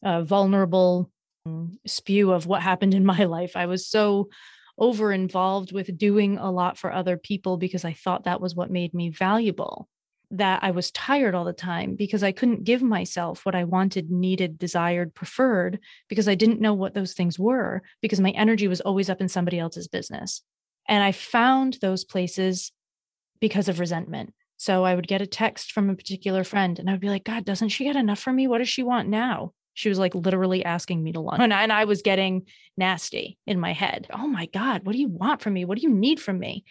[0.02, 1.10] a vulnerable
[1.46, 3.52] mm, spew of what happened in my life.
[3.54, 4.30] I was so
[4.78, 8.70] over involved with doing a lot for other people because I thought that was what
[8.70, 9.88] made me valuable.
[10.30, 14.10] That I was tired all the time because I couldn't give myself what I wanted,
[14.10, 18.80] needed, desired, preferred because I didn't know what those things were because my energy was
[18.80, 20.42] always up in somebody else's business.
[20.88, 22.72] And I found those places
[23.40, 24.32] because of resentment.
[24.56, 27.24] So I would get a text from a particular friend and I would be like,
[27.24, 28.46] God, doesn't she get enough from me?
[28.46, 29.52] What does she want now?
[29.74, 31.40] She was like literally asking me to lunch.
[31.40, 34.06] And I, and I was getting nasty in my head.
[34.12, 35.64] Oh my God, what do you want from me?
[35.64, 36.64] What do you need from me?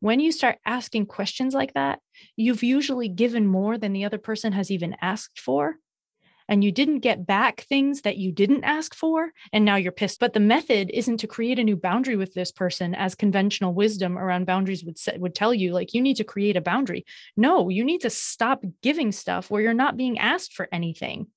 [0.00, 2.00] When you start asking questions like that,
[2.34, 5.76] you've usually given more than the other person has even asked for.
[6.48, 9.30] And you didn't get back things that you didn't ask for.
[9.52, 10.18] And now you're pissed.
[10.18, 14.18] But the method isn't to create a new boundary with this person, as conventional wisdom
[14.18, 15.72] around boundaries would, say, would tell you.
[15.72, 17.06] Like, you need to create a boundary.
[17.36, 21.28] No, you need to stop giving stuff where you're not being asked for anything.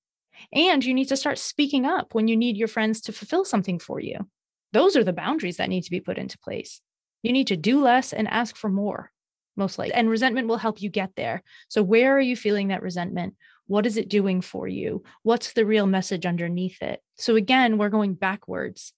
[0.51, 3.79] And you need to start speaking up when you need your friends to fulfill something
[3.79, 4.27] for you.
[4.73, 6.81] Those are the boundaries that need to be put into place.
[7.21, 9.11] You need to do less and ask for more,
[9.55, 9.93] most likely.
[9.93, 11.43] And resentment will help you get there.
[11.69, 13.35] So, where are you feeling that resentment?
[13.67, 15.03] What is it doing for you?
[15.21, 17.01] What's the real message underneath it?
[17.15, 18.93] So, again, we're going backwards.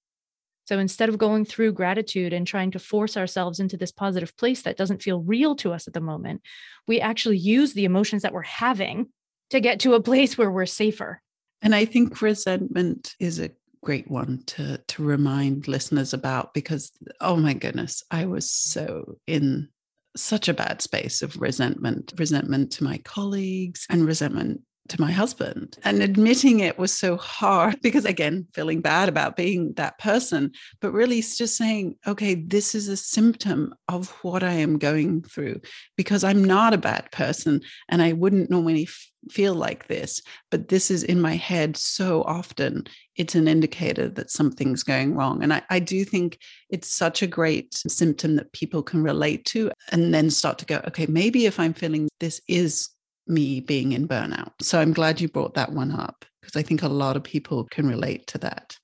[0.66, 4.64] So, instead of going through gratitude and trying to force ourselves into this positive place
[4.64, 6.42] that doesn't feel real to us at the moment,
[6.88, 9.08] we actually use the emotions that we're having
[9.52, 11.22] to get to a place where we're safer.
[11.66, 13.50] And I think resentment is a
[13.84, 19.70] great one to to remind listeners about because oh my goodness, I was so in
[20.16, 25.78] such a bad space of resentment, resentment to my colleagues and resentment to my husband.
[25.84, 30.92] And admitting it was so hard because, again, feeling bad about being that person, but
[30.92, 35.62] really just saying, okay, this is a symptom of what I am going through
[35.98, 38.88] because I'm not a bad person and I wouldn't normally
[39.32, 40.22] feel like this.
[40.52, 42.86] But this is in my head so often.
[43.16, 45.44] It's an indicator that something's going wrong.
[45.44, 49.72] And I, I do think it's such a great symptom that people can relate to
[49.92, 52.90] and then start to go, okay, maybe if I'm feeling this is
[53.28, 54.52] me being in burnout.
[54.62, 57.66] So I'm glad you brought that one up because I think a lot of people
[57.66, 58.78] can relate to that.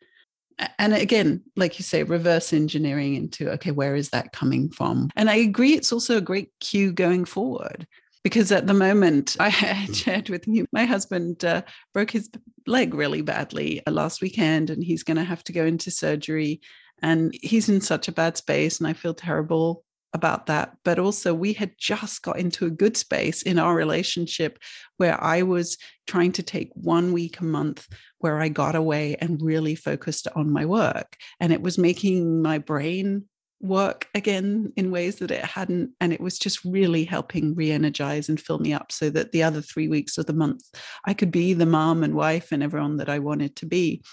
[0.78, 5.10] And again, like you say, reverse engineering into, okay, where is that coming from?
[5.16, 7.88] And I agree, it's also a great cue going forward
[8.24, 12.30] because at the moment I had shared with you, my husband uh, broke his
[12.68, 16.62] leg really badly uh, last weekend, and he's going to have to go into surgery.
[17.02, 20.76] And he's in such a bad space, and I feel terrible about that.
[20.84, 24.60] But also, we had just got into a good space in our relationship
[24.98, 27.88] where I was trying to take one week a month
[28.20, 31.16] where I got away and really focused on my work.
[31.40, 33.26] And it was making my brain
[33.62, 35.92] work again in ways that it hadn't.
[36.00, 39.44] And it was just really helping re energize and fill me up so that the
[39.44, 40.64] other three weeks of the month,
[41.06, 44.04] I could be the mom and wife and everyone that I wanted to be.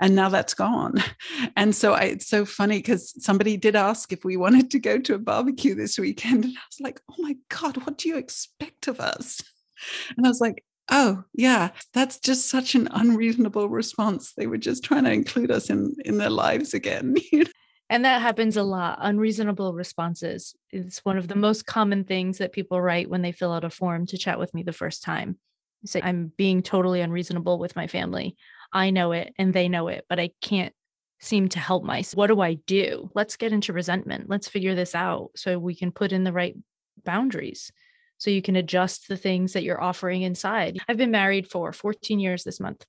[0.00, 0.94] And now that's gone.
[1.58, 4.98] And so I, it's so funny because somebody did ask if we wanted to go
[4.98, 6.44] to a barbecue this weekend.
[6.44, 9.40] And I was like, oh my God, what do you expect of us?
[10.16, 14.84] And I was like, oh yeah that's just such an unreasonable response they were just
[14.84, 17.16] trying to include us in in their lives again
[17.88, 18.98] And that happens a lot.
[19.00, 23.52] Unreasonable responses is one of the most common things that people write when they fill
[23.52, 25.38] out a form to chat with me the first time.
[25.82, 28.36] They say, I'm being totally unreasonable with my family.
[28.72, 30.74] I know it and they know it, but I can't
[31.20, 32.16] seem to help myself.
[32.16, 33.10] What do I do?
[33.14, 34.28] Let's get into resentment.
[34.28, 36.56] Let's figure this out so we can put in the right
[37.04, 37.70] boundaries
[38.18, 40.78] so you can adjust the things that you're offering inside.
[40.88, 42.84] I've been married for 14 years this month.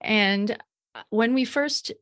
[0.00, 0.52] And
[0.94, 1.92] uh, when we first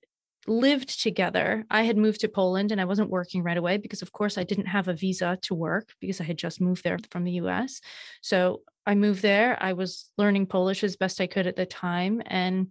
[0.46, 1.64] lived together.
[1.70, 4.44] I had moved to Poland and I wasn't working right away because, of course, I
[4.44, 7.80] didn't have a visa to work because I had just moved there from the US.
[8.20, 9.56] So I moved there.
[9.60, 12.22] I was learning Polish as best I could at the time.
[12.26, 12.68] And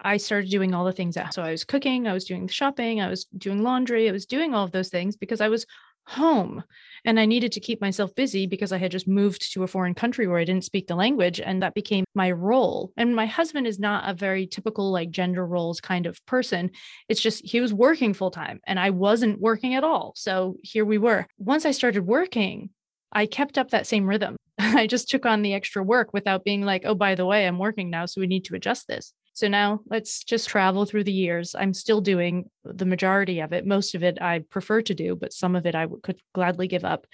[0.00, 1.14] I started doing all the things.
[1.14, 4.12] That, so I was cooking, I was doing the shopping, I was doing laundry, I
[4.12, 5.66] was doing all of those things because I was
[6.06, 6.62] home
[7.06, 9.94] and I needed to keep myself busy because I had just moved to a foreign
[9.94, 11.40] country where I didn't speak the language.
[11.40, 12.92] And that became my role.
[12.96, 16.72] And my husband is not a very typical, like, gender roles kind of person.
[17.08, 20.14] It's just he was working full time and I wasn't working at all.
[20.16, 21.26] So here we were.
[21.38, 22.70] Once I started working,
[23.12, 24.36] I kept up that same rhythm.
[24.58, 27.58] I just took on the extra work without being like, oh, by the way, I'm
[27.58, 28.06] working now.
[28.06, 29.12] So we need to adjust this.
[29.36, 31.54] So now let's just travel through the years.
[31.54, 33.66] I'm still doing the majority of it.
[33.66, 36.86] Most of it I prefer to do, but some of it I could gladly give
[36.86, 37.06] up.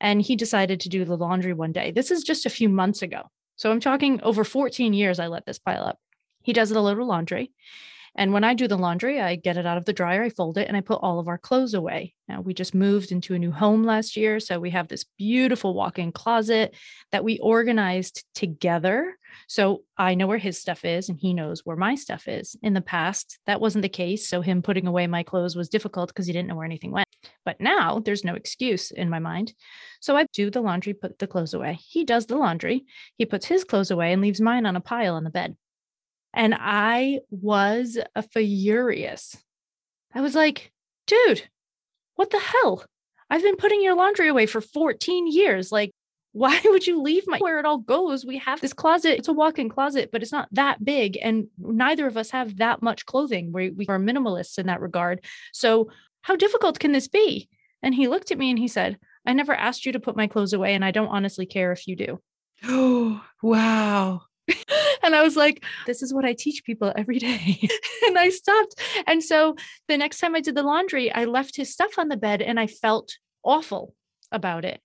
[0.00, 1.92] And he decided to do the laundry one day.
[1.92, 3.22] This is just a few months ago.
[3.54, 6.00] So I'm talking over 14 years I let this pile up.
[6.42, 7.52] He does a little laundry
[8.16, 10.58] and when I do the laundry, I get it out of the dryer, I fold
[10.58, 12.14] it, and I put all of our clothes away.
[12.28, 14.38] Now, we just moved into a new home last year.
[14.40, 16.74] So we have this beautiful walk in closet
[17.12, 19.16] that we organized together.
[19.48, 22.56] So I know where his stuff is and he knows where my stuff is.
[22.62, 24.28] In the past, that wasn't the case.
[24.28, 27.08] So him putting away my clothes was difficult because he didn't know where anything went.
[27.44, 29.52] But now there's no excuse in my mind.
[30.00, 31.78] So I do the laundry, put the clothes away.
[31.88, 32.84] He does the laundry,
[33.16, 35.56] he puts his clothes away and leaves mine on a pile on the bed.
[36.32, 39.36] And I was uh, furious.
[40.14, 40.72] I was like,
[41.06, 41.48] dude,
[42.16, 42.84] what the hell?
[43.28, 45.70] I've been putting your laundry away for 14 years.
[45.72, 45.92] Like,
[46.32, 48.24] why would you leave my where it all goes?
[48.24, 49.18] We have this closet.
[49.18, 51.18] It's a walk-in closet, but it's not that big.
[51.20, 53.50] And neither of us have that much clothing.
[53.52, 55.24] We, we are minimalists in that regard.
[55.52, 55.90] So
[56.22, 57.48] how difficult can this be?
[57.82, 60.26] And he looked at me and he said, I never asked you to put my
[60.26, 62.20] clothes away, and I don't honestly care if you do.
[62.64, 64.22] Oh, wow.
[65.10, 67.60] And I was like, this is what I teach people every day.
[68.06, 68.80] and I stopped.
[69.06, 69.56] And so
[69.88, 72.60] the next time I did the laundry, I left his stuff on the bed and
[72.60, 73.94] I felt awful
[74.30, 74.80] about it.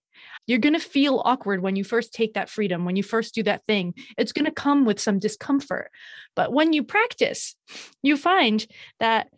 [0.48, 3.44] You're going to feel awkward when you first take that freedom, when you first do
[3.44, 3.94] that thing.
[4.18, 5.92] It's going to come with some discomfort.
[6.36, 7.56] But when you practice,
[8.02, 8.66] you find
[9.00, 9.30] that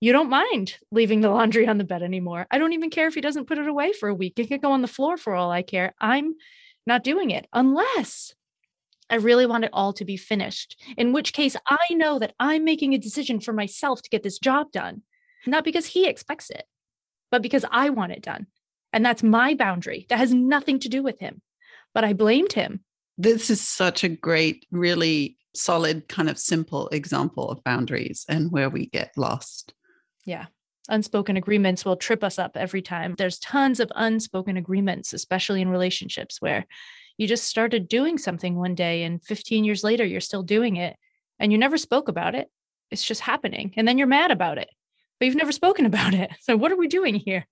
[0.00, 2.46] you don't mind leaving the laundry on the bed anymore.
[2.50, 4.38] I don't even care if he doesn't put it away for a week.
[4.38, 5.94] It could go on the floor for all I care.
[6.00, 6.34] I'm
[6.86, 8.34] not doing it unless
[9.10, 12.64] I really want it all to be finished, in which case I know that I'm
[12.64, 15.02] making a decision for myself to get this job done,
[15.46, 16.64] not because he expects it,
[17.30, 18.46] but because I want it done.
[18.92, 20.06] And that's my boundary.
[20.08, 21.42] That has nothing to do with him.
[21.94, 22.80] But I blamed him.
[23.16, 28.70] This is such a great, really solid, kind of simple example of boundaries and where
[28.70, 29.74] we get lost.
[30.24, 30.46] Yeah.
[30.88, 33.14] Unspoken agreements will trip us up every time.
[33.18, 36.66] There's tons of unspoken agreements, especially in relationships where
[37.18, 40.96] you just started doing something one day and 15 years later you're still doing it
[41.38, 42.48] and you never spoke about it.
[42.90, 44.70] It's just happening and then you're mad about it
[45.18, 46.30] but you've never spoken about it.
[46.40, 47.46] So what are we doing here?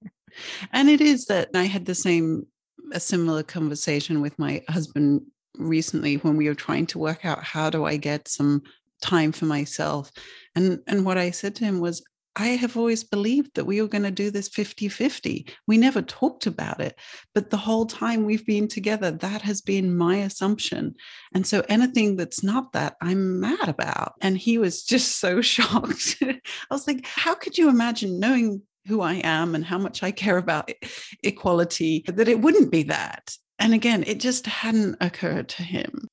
[0.72, 2.46] And it is that i had the same
[2.92, 5.22] a similar conversation with my husband
[5.56, 8.62] recently when we were trying to work out how do i get some
[9.00, 10.10] time for myself.
[10.54, 12.04] And and what i said to him was
[12.36, 15.46] I have always believed that we were going to do this 50 50.
[15.66, 16.98] We never talked about it.
[17.34, 20.94] But the whole time we've been together, that has been my assumption.
[21.34, 24.14] And so anything that's not that, I'm mad about.
[24.20, 26.18] And he was just so shocked.
[26.22, 30.10] I was like, how could you imagine knowing who I am and how much I
[30.10, 30.70] care about
[31.22, 33.34] equality that it wouldn't be that?
[33.58, 36.06] And again, it just hadn't occurred to him.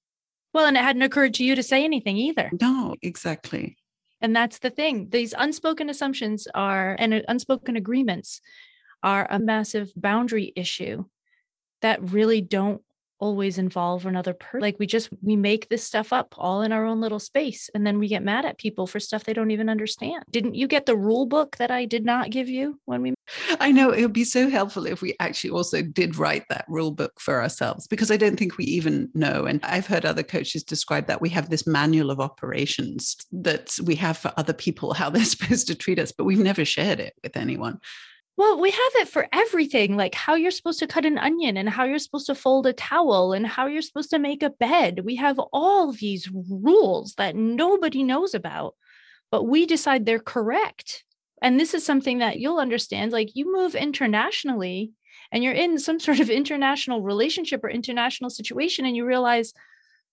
[0.54, 2.50] Well, and it hadn't occurred to you to say anything either.
[2.62, 3.76] No, exactly.
[4.24, 5.10] And that's the thing.
[5.12, 8.42] These unspoken assumptions are and uh, unspoken agreements
[9.04, 11.04] are a massive boundary issue
[11.82, 12.82] that really don't
[13.20, 14.62] always involve another person.
[14.62, 17.86] Like we just we make this stuff up all in our own little space and
[17.86, 20.24] then we get mad at people for stuff they don't even understand.
[20.30, 23.14] Didn't you get the rule book that I did not give you when we
[23.60, 26.92] I know it would be so helpful if we actually also did write that rule
[26.92, 30.64] book for ourselves because I don't think we even know and I've heard other coaches
[30.64, 35.10] describe that we have this manual of operations that we have for other people how
[35.10, 37.80] they're supposed to treat us but we've never shared it with anyone.
[38.36, 41.70] Well, we have it for everything, like how you're supposed to cut an onion and
[41.70, 45.02] how you're supposed to fold a towel and how you're supposed to make a bed.
[45.04, 48.74] We have all these rules that nobody knows about,
[49.30, 51.04] but we decide they're correct.
[51.44, 53.12] And this is something that you'll understand.
[53.12, 54.94] Like you move internationally
[55.32, 59.54] and you're in some sort of international relationship or international situation, and you realize,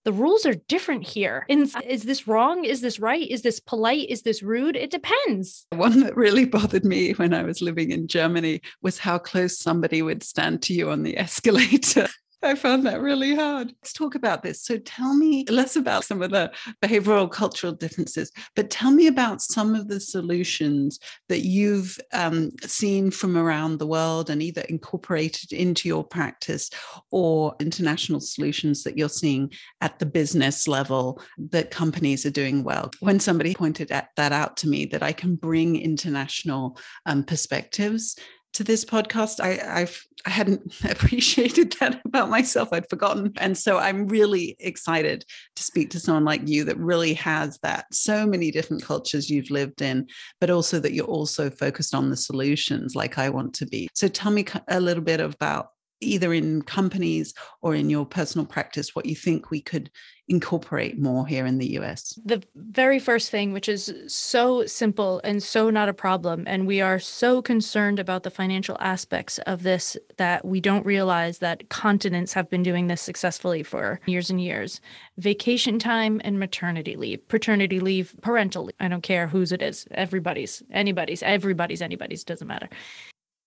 [0.03, 1.45] the rules are different here.
[1.47, 2.65] Is is this wrong?
[2.65, 3.29] Is this right?
[3.29, 4.09] Is this polite?
[4.09, 4.75] Is this rude?
[4.75, 5.67] It depends.
[5.73, 10.01] One that really bothered me when I was living in Germany was how close somebody
[10.01, 12.07] would stand to you on the escalator.
[12.43, 13.67] I found that really hard.
[13.67, 14.63] Let's talk about this.
[14.63, 19.41] So tell me less about some of the behavioral cultural differences, but tell me about
[19.41, 25.53] some of the solutions that you've um, seen from around the world and either incorporated
[25.53, 26.71] into your practice
[27.11, 32.89] or international solutions that you're seeing at the business level that companies are doing well.
[33.01, 38.15] When somebody pointed at, that out to me, that I can bring international um, perspectives
[38.53, 39.39] to this podcast.
[39.39, 42.69] I, I've I hadn't appreciated that about myself.
[42.71, 43.33] I'd forgotten.
[43.37, 45.25] And so I'm really excited
[45.55, 49.49] to speak to someone like you that really has that so many different cultures you've
[49.49, 50.07] lived in,
[50.39, 53.89] but also that you're also focused on the solutions like I want to be.
[53.93, 55.69] So tell me a little bit about
[56.01, 59.89] either in companies or in your personal practice what you think we could
[60.27, 62.17] incorporate more here in the US?
[62.23, 66.81] The very first thing, which is so simple and so not a problem, and we
[66.81, 72.33] are so concerned about the financial aspects of this that we don't realize that continents
[72.33, 74.79] have been doing this successfully for years and years.
[75.17, 78.75] Vacation time and maternity leave, paternity leave, parental leave.
[78.79, 82.69] I don't care whose it is, everybody's, anybody's, everybody's, anybody's, doesn't matter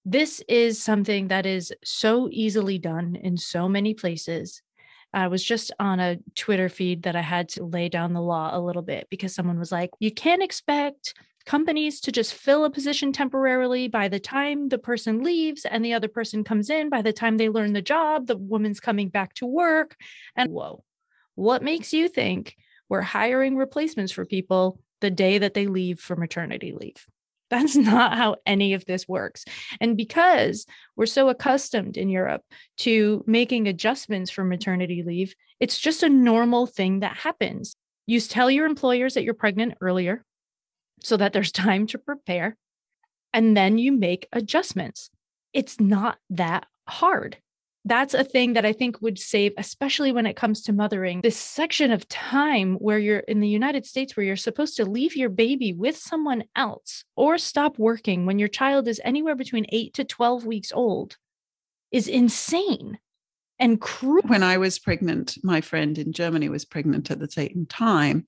[0.04, 4.62] this is something that is so easily done in so many places.
[5.12, 8.50] I was just on a Twitter feed that I had to lay down the law
[8.52, 12.70] a little bit because someone was like, you can't expect companies to just fill a
[12.70, 17.02] position temporarily by the time the person leaves and the other person comes in by
[17.02, 19.96] the time they learn the job the woman's coming back to work
[20.36, 20.82] and whoa
[21.34, 22.56] what makes you think
[22.88, 27.06] we're hiring replacements for people the day that they leave for maternity leave
[27.54, 29.44] that's not how any of this works.
[29.80, 32.42] And because we're so accustomed in Europe
[32.78, 37.76] to making adjustments for maternity leave, it's just a normal thing that happens.
[38.06, 40.24] You tell your employers that you're pregnant earlier
[41.02, 42.56] so that there's time to prepare,
[43.32, 45.10] and then you make adjustments.
[45.52, 47.38] It's not that hard
[47.84, 51.36] that's a thing that I think would save, especially when it comes to mothering, this
[51.36, 55.28] section of time where you're in the United States, where you're supposed to leave your
[55.28, 60.04] baby with someone else or stop working when your child is anywhere between eight to
[60.04, 61.16] 12 weeks old
[61.92, 62.98] is insane
[63.58, 64.22] and cruel.
[64.26, 68.26] When I was pregnant, my friend in Germany was pregnant at the same time,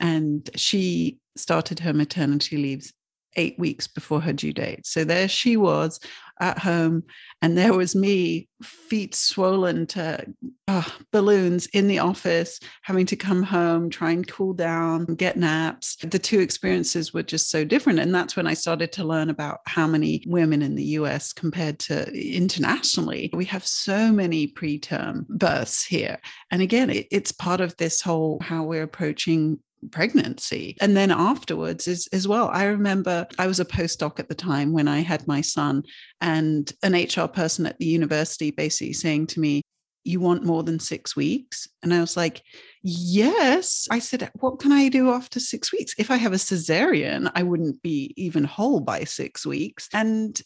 [0.00, 2.92] and she started her maternity leaves
[3.36, 4.86] eight weeks before her due date.
[4.86, 6.00] So there she was
[6.40, 7.04] at home,
[7.40, 10.24] and there was me, feet swollen to
[10.68, 10.82] uh,
[11.12, 15.96] balloons in the office, having to come home, try and cool down, get naps.
[15.96, 18.00] The two experiences were just so different.
[18.00, 21.78] And that's when I started to learn about how many women in the US compared
[21.80, 23.30] to internationally.
[23.32, 26.18] We have so many preterm births here.
[26.50, 29.60] And again, it, it's part of this whole how we're approaching
[29.90, 30.76] pregnancy.
[30.80, 34.72] And then afterwards as, as well i remember i was a postdoc at the time
[34.72, 35.82] when i had my son
[36.20, 39.62] and an hr person at the university basically saying to me
[40.04, 41.66] you want more than six weeks?
[41.82, 42.42] And i was like
[42.82, 43.88] yes.
[43.90, 45.94] I said what can i do after six weeks?
[45.98, 49.88] If i have a cesarean i wouldn't be even whole by six weeks.
[49.92, 50.40] And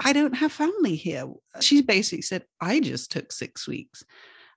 [0.00, 1.26] i don't have family here.
[1.60, 4.04] She basically said i just took six weeks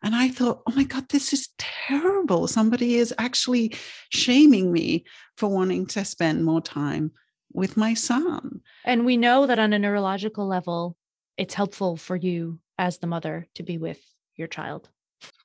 [0.02, 2.48] and I thought, oh my God, this is terrible.
[2.48, 3.76] Somebody is actually
[4.10, 5.06] shaming me
[5.38, 7.12] for wanting to spend more time
[7.52, 8.62] with my son.
[8.86, 10.96] And we know that on a neurological level,
[11.38, 14.00] it's helpful for you as the mother to be with
[14.36, 14.90] your child.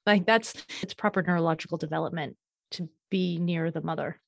[0.07, 2.37] Like that's it's proper neurological development
[2.73, 4.21] to be near the mother.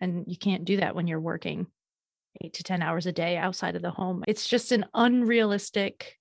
[0.00, 1.66] And you can't do that when you're working
[2.42, 4.24] eight to 10 hours a day outside of the home.
[4.26, 6.16] It's just an unrealistic,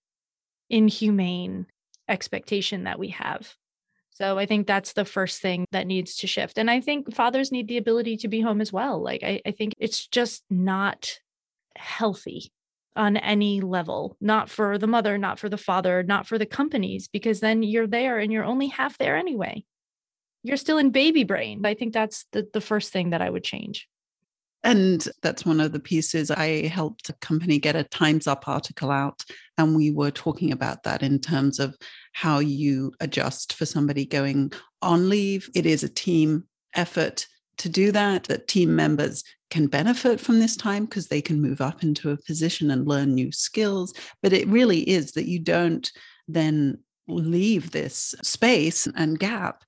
[0.70, 1.68] inhumane
[2.08, 3.54] expectation that we have.
[4.12, 6.58] So I think that's the first thing that needs to shift.
[6.58, 9.02] And I think fathers need the ability to be home as well.
[9.02, 11.20] Like, I, I think it's just not
[11.76, 12.52] healthy
[12.96, 17.08] on any level, not for the mother, not for the father, not for the companies,
[17.08, 19.64] because then you're there and you're only half there anyway.
[20.42, 21.64] You're still in baby brain.
[21.64, 23.88] I think that's the, the first thing that I would change.
[24.64, 28.92] And that's one of the pieces I helped a company get a Time's Up article
[28.92, 29.24] out.
[29.58, 31.76] And we were talking about that in terms of
[32.14, 34.52] how you adjust for somebody going
[34.82, 35.50] on leave.
[35.56, 37.28] It is a team effort
[37.60, 41.62] to do that, that team members can benefit from this time because they can move
[41.62, 43.94] up into a position and learn new skills.
[44.22, 45.90] But it really is that you don't
[46.28, 49.64] then leave this space and gap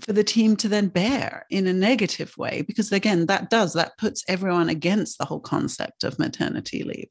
[0.00, 3.96] for the team to then bear in a negative way because again that does that
[3.98, 7.10] puts everyone against the whole concept of maternity leave.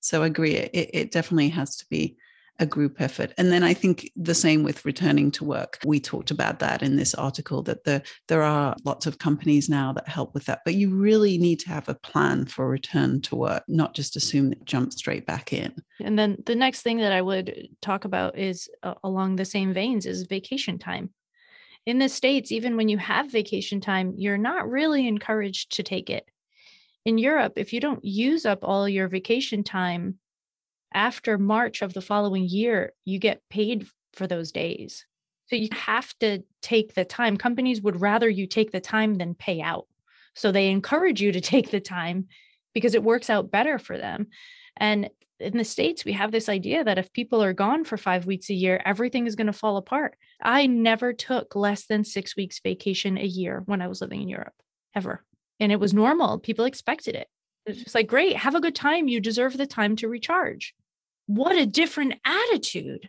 [0.00, 2.16] So i agree it, it definitely has to be
[2.60, 3.32] a group effort.
[3.38, 5.78] And then i think the same with returning to work.
[5.84, 9.92] We talked about that in this article that the, there are lots of companies now
[9.92, 13.36] that help with that but you really need to have a plan for return to
[13.36, 15.74] work not just assume that jump straight back in.
[16.00, 19.74] And then the next thing that i would talk about is uh, along the same
[19.74, 21.10] veins is vacation time
[21.88, 26.10] in the States, even when you have vacation time, you're not really encouraged to take
[26.10, 26.28] it.
[27.06, 30.18] In Europe, if you don't use up all your vacation time
[30.92, 35.06] after March of the following year, you get paid for those days.
[35.46, 37.38] So you have to take the time.
[37.38, 39.86] Companies would rather you take the time than pay out.
[40.34, 42.26] So they encourage you to take the time
[42.74, 44.26] because it works out better for them.
[44.76, 45.08] And
[45.40, 48.50] in the States, we have this idea that if people are gone for five weeks
[48.50, 50.16] a year, everything is going to fall apart.
[50.42, 54.28] I never took less than six weeks vacation a year when I was living in
[54.28, 54.54] Europe,
[54.94, 55.24] ever.
[55.60, 56.38] And it was normal.
[56.38, 57.28] People expected it.
[57.66, 59.08] It's just like, great, have a good time.
[59.08, 60.74] You deserve the time to recharge.
[61.26, 63.08] What a different attitude.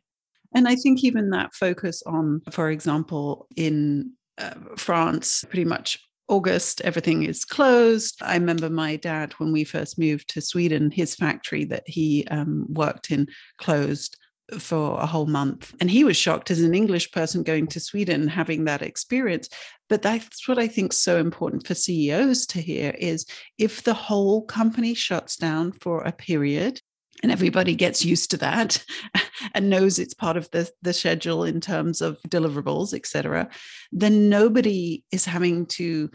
[0.54, 6.00] And I think even that focus on, for example, in uh, France, pretty much
[6.30, 8.22] August, everything is closed.
[8.22, 12.68] I remember my dad, when we first moved to Sweden, his factory that he um,
[12.70, 13.28] worked in
[13.58, 14.16] closed
[14.58, 15.76] for a whole month.
[15.80, 19.50] And he was shocked as an English person going to Sweden having that experience.
[19.90, 23.26] But that's what I think so important for CEOs to hear is
[23.58, 26.82] if the whole company shuts down for a period,
[27.22, 28.84] and everybody gets used to that
[29.53, 33.49] and knows it's part of the, the schedule in terms of deliverables etc
[33.91, 36.09] then nobody is having to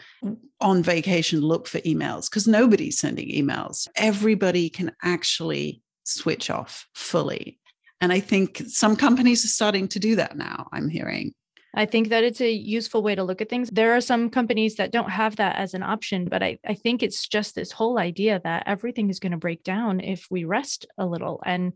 [0.61, 3.87] on vacation look for emails because nobody's sending emails.
[3.97, 7.59] Everybody can actually switch off fully.
[8.01, 11.33] And i think some companies are starting to do that now i'm hearing
[11.77, 13.69] I think that it's a useful way to look at things.
[13.71, 17.03] There are some companies that don't have that as an option, but I, I think
[17.03, 20.87] it's just this whole idea that everything is going to break down if we rest
[20.97, 21.43] a little.
[21.45, 21.73] And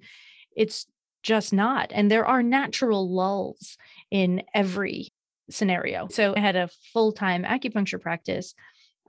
[0.56, 0.86] it's
[1.22, 1.90] just not.
[1.92, 3.76] And there are natural lulls
[4.10, 5.12] in every
[5.50, 6.06] scenario.
[6.08, 8.54] So I had a full time acupuncture practice.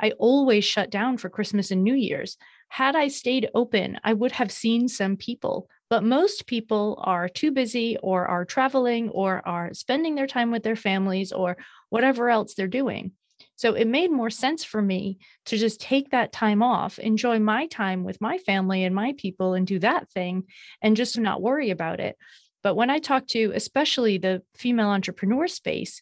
[0.01, 2.37] I always shut down for Christmas and New Year's.
[2.69, 7.51] Had I stayed open, I would have seen some people but most people are too
[7.51, 11.57] busy or are traveling or are spending their time with their families or
[11.89, 13.11] whatever else they're doing.
[13.55, 17.67] So it made more sense for me to just take that time off, enjoy my
[17.67, 20.43] time with my family and my people and do that thing
[20.81, 22.17] and just not worry about it.
[22.63, 26.01] But when I talk to especially the female entrepreneur space,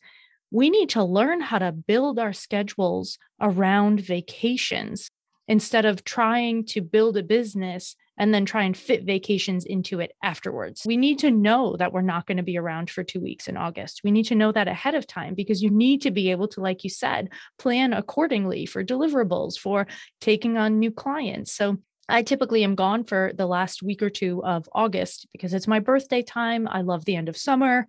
[0.51, 5.09] we need to learn how to build our schedules around vacations
[5.47, 10.11] instead of trying to build a business and then try and fit vacations into it
[10.23, 10.83] afterwards.
[10.85, 13.57] We need to know that we're not going to be around for two weeks in
[13.57, 14.01] August.
[14.03, 16.61] We need to know that ahead of time because you need to be able to,
[16.61, 19.87] like you said, plan accordingly for deliverables, for
[20.21, 21.53] taking on new clients.
[21.53, 21.77] So
[22.09, 25.79] I typically am gone for the last week or two of August because it's my
[25.79, 26.67] birthday time.
[26.67, 27.87] I love the end of summer.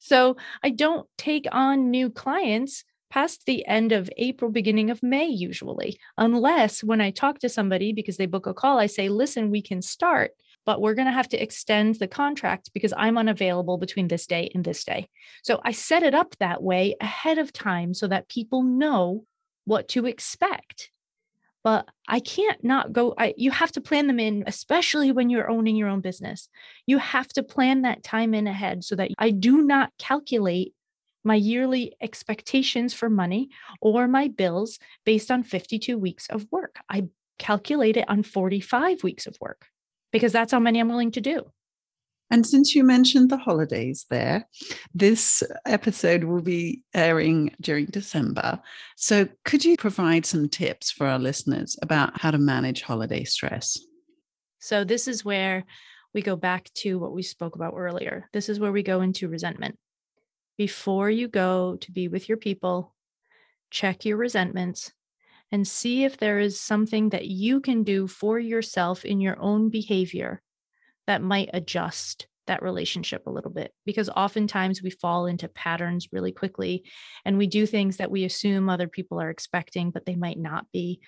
[0.00, 5.26] So I don't take on new clients past the end of April, beginning of May,
[5.26, 9.50] usually, unless when I talk to somebody because they book a call, I say, listen,
[9.50, 10.32] we can start,
[10.66, 14.50] but we're going to have to extend the contract because I'm unavailable between this day
[14.54, 15.08] and this day.
[15.42, 19.24] So I set it up that way ahead of time so that people know
[19.64, 20.90] what to expect.
[21.64, 23.14] But I can't not go.
[23.18, 26.48] I, you have to plan them in, especially when you're owning your own business.
[26.86, 30.72] You have to plan that time in ahead so that I do not calculate
[31.24, 33.50] my yearly expectations for money
[33.80, 36.76] or my bills based on 52 weeks of work.
[36.88, 37.08] I
[37.38, 39.66] calculate it on 45 weeks of work
[40.12, 41.50] because that's how many I'm willing to do.
[42.30, 44.46] And since you mentioned the holidays there,
[44.94, 48.60] this episode will be airing during December.
[48.96, 53.78] So, could you provide some tips for our listeners about how to manage holiday stress?
[54.58, 55.64] So, this is where
[56.12, 58.28] we go back to what we spoke about earlier.
[58.32, 59.78] This is where we go into resentment.
[60.58, 62.94] Before you go to be with your people,
[63.70, 64.92] check your resentments
[65.52, 69.70] and see if there is something that you can do for yourself in your own
[69.70, 70.42] behavior
[71.06, 76.32] that might adjust that relationship a little bit because oftentimes we fall into patterns really
[76.32, 76.82] quickly
[77.24, 80.66] and we do things that we assume other people are expecting but they might not
[80.72, 81.00] be.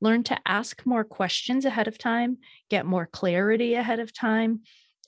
[0.00, 2.38] Learn to ask more questions ahead of time
[2.70, 4.62] get more clarity ahead of time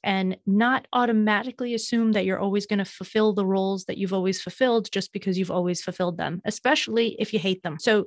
[0.06, 4.40] and not automatically assume that you're always going to fulfill the roles that you've always
[4.40, 8.06] fulfilled just because you've always fulfilled them especially if you hate them so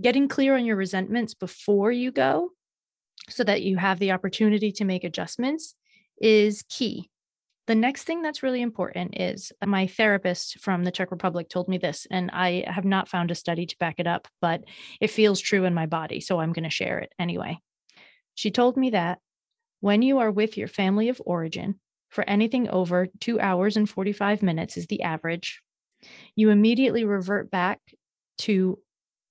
[0.00, 2.50] getting clear on your resentments before you go
[3.28, 5.74] so that you have the opportunity to make adjustments
[6.20, 7.10] is key.
[7.66, 11.78] The next thing that's really important is my therapist from the Czech Republic told me
[11.78, 14.64] this, and I have not found a study to back it up, but
[15.00, 16.20] it feels true in my body.
[16.20, 17.58] So I'm going to share it anyway.
[18.34, 19.18] She told me that
[19.84, 21.78] when you are with your family of origin
[22.08, 25.60] for anything over two hours and 45 minutes is the average,
[26.34, 27.80] you immediately revert back
[28.38, 28.78] to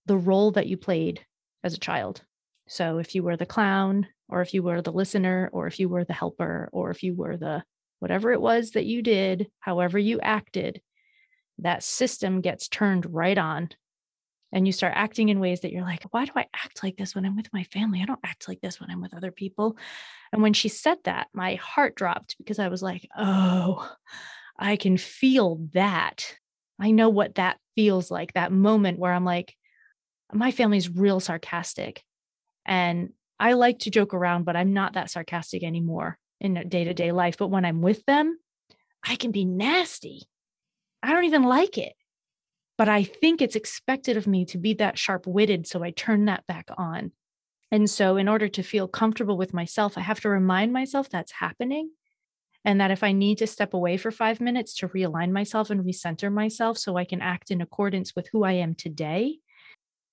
[0.05, 1.25] the role that you played
[1.63, 2.21] as a child.
[2.67, 5.89] So if you were the clown, or if you were the listener, or if you
[5.89, 7.63] were the helper, or if you were the
[7.97, 10.83] whatever it was that you did, however you acted,
[11.57, 13.69] that system gets turned right on.
[14.53, 17.15] And you start acting in ways that you're like, why do I act like this
[17.15, 18.01] when I'm with my family?
[18.01, 19.75] I don't act like this when I'm with other people.
[20.31, 23.91] And when she said that, my heart dropped because I was like, oh,
[24.57, 26.37] I can feel that.
[26.79, 29.55] I know what that feels like that moment where I'm like,
[30.31, 32.03] my family's real sarcastic.
[32.65, 36.93] And I like to joke around, but I'm not that sarcastic anymore in day to
[36.93, 37.37] day life.
[37.39, 38.37] But when I'm with them,
[39.03, 40.27] I can be nasty.
[41.01, 41.93] I don't even like it.
[42.77, 45.67] But I think it's expected of me to be that sharp witted.
[45.67, 47.11] So I turn that back on.
[47.71, 51.31] And so, in order to feel comfortable with myself, I have to remind myself that's
[51.31, 51.89] happening.
[52.63, 55.83] And that if I need to step away for five minutes to realign myself and
[55.83, 59.39] recenter myself so I can act in accordance with who I am today,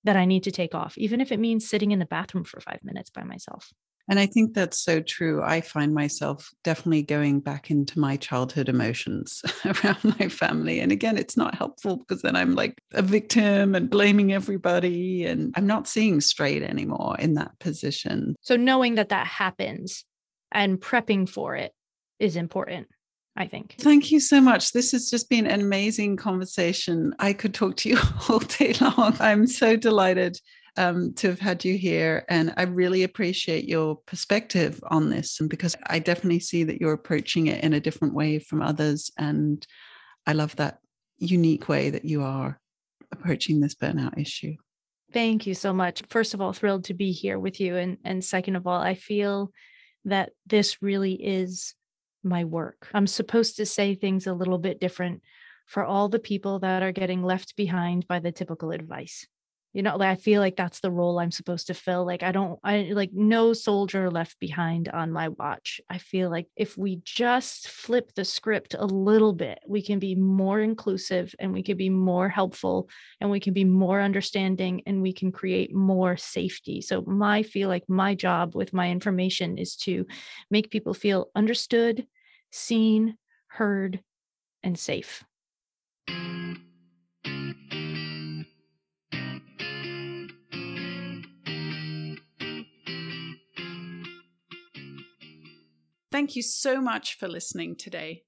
[0.03, 2.59] that I need to take off, even if it means sitting in the bathroom for
[2.59, 3.71] five minutes by myself.
[4.09, 5.41] And I think that's so true.
[5.43, 10.79] I find myself definitely going back into my childhood emotions around my family.
[10.79, 15.25] And again, it's not helpful because then I'm like a victim and blaming everybody.
[15.25, 18.35] And I'm not seeing straight anymore in that position.
[18.41, 20.05] So knowing that that happens
[20.51, 21.73] and prepping for it
[22.19, 22.87] is important.
[23.37, 23.75] I think.
[23.79, 24.73] Thank you so much.
[24.73, 27.15] This has just been an amazing conversation.
[27.17, 27.97] I could talk to you
[28.29, 29.15] all day long.
[29.21, 30.37] I'm so delighted
[30.77, 32.25] um, to have had you here.
[32.29, 36.93] And I really appreciate your perspective on this And because I definitely see that you're
[36.93, 39.11] approaching it in a different way from others.
[39.17, 39.65] And
[40.25, 40.79] I love that
[41.17, 42.59] unique way that you are
[43.11, 44.55] approaching this burnout issue.
[45.13, 46.03] Thank you so much.
[46.09, 47.75] First of all, thrilled to be here with you.
[47.75, 49.51] And, and second of all, I feel
[50.05, 51.75] that this really is
[52.23, 52.87] my work.
[52.93, 55.21] I'm supposed to say things a little bit different
[55.67, 59.27] for all the people that are getting left behind by the typical advice.
[59.73, 62.05] You know, like I feel like that's the role I'm supposed to fill.
[62.05, 65.79] Like, I don't, I like no soldier left behind on my watch.
[65.89, 70.15] I feel like if we just flip the script a little bit, we can be
[70.15, 72.89] more inclusive and we can be more helpful
[73.21, 76.81] and we can be more understanding and we can create more safety.
[76.81, 80.05] So, my feel like my job with my information is to
[80.49, 82.05] make people feel understood,
[82.51, 83.17] seen,
[83.47, 84.01] heard,
[84.63, 85.23] and safe.
[96.11, 98.23] Thank you so much for listening today.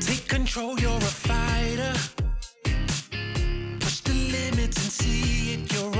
[0.00, 2.27] Take control, you're a fighter.
[5.08, 5.97] See it, you're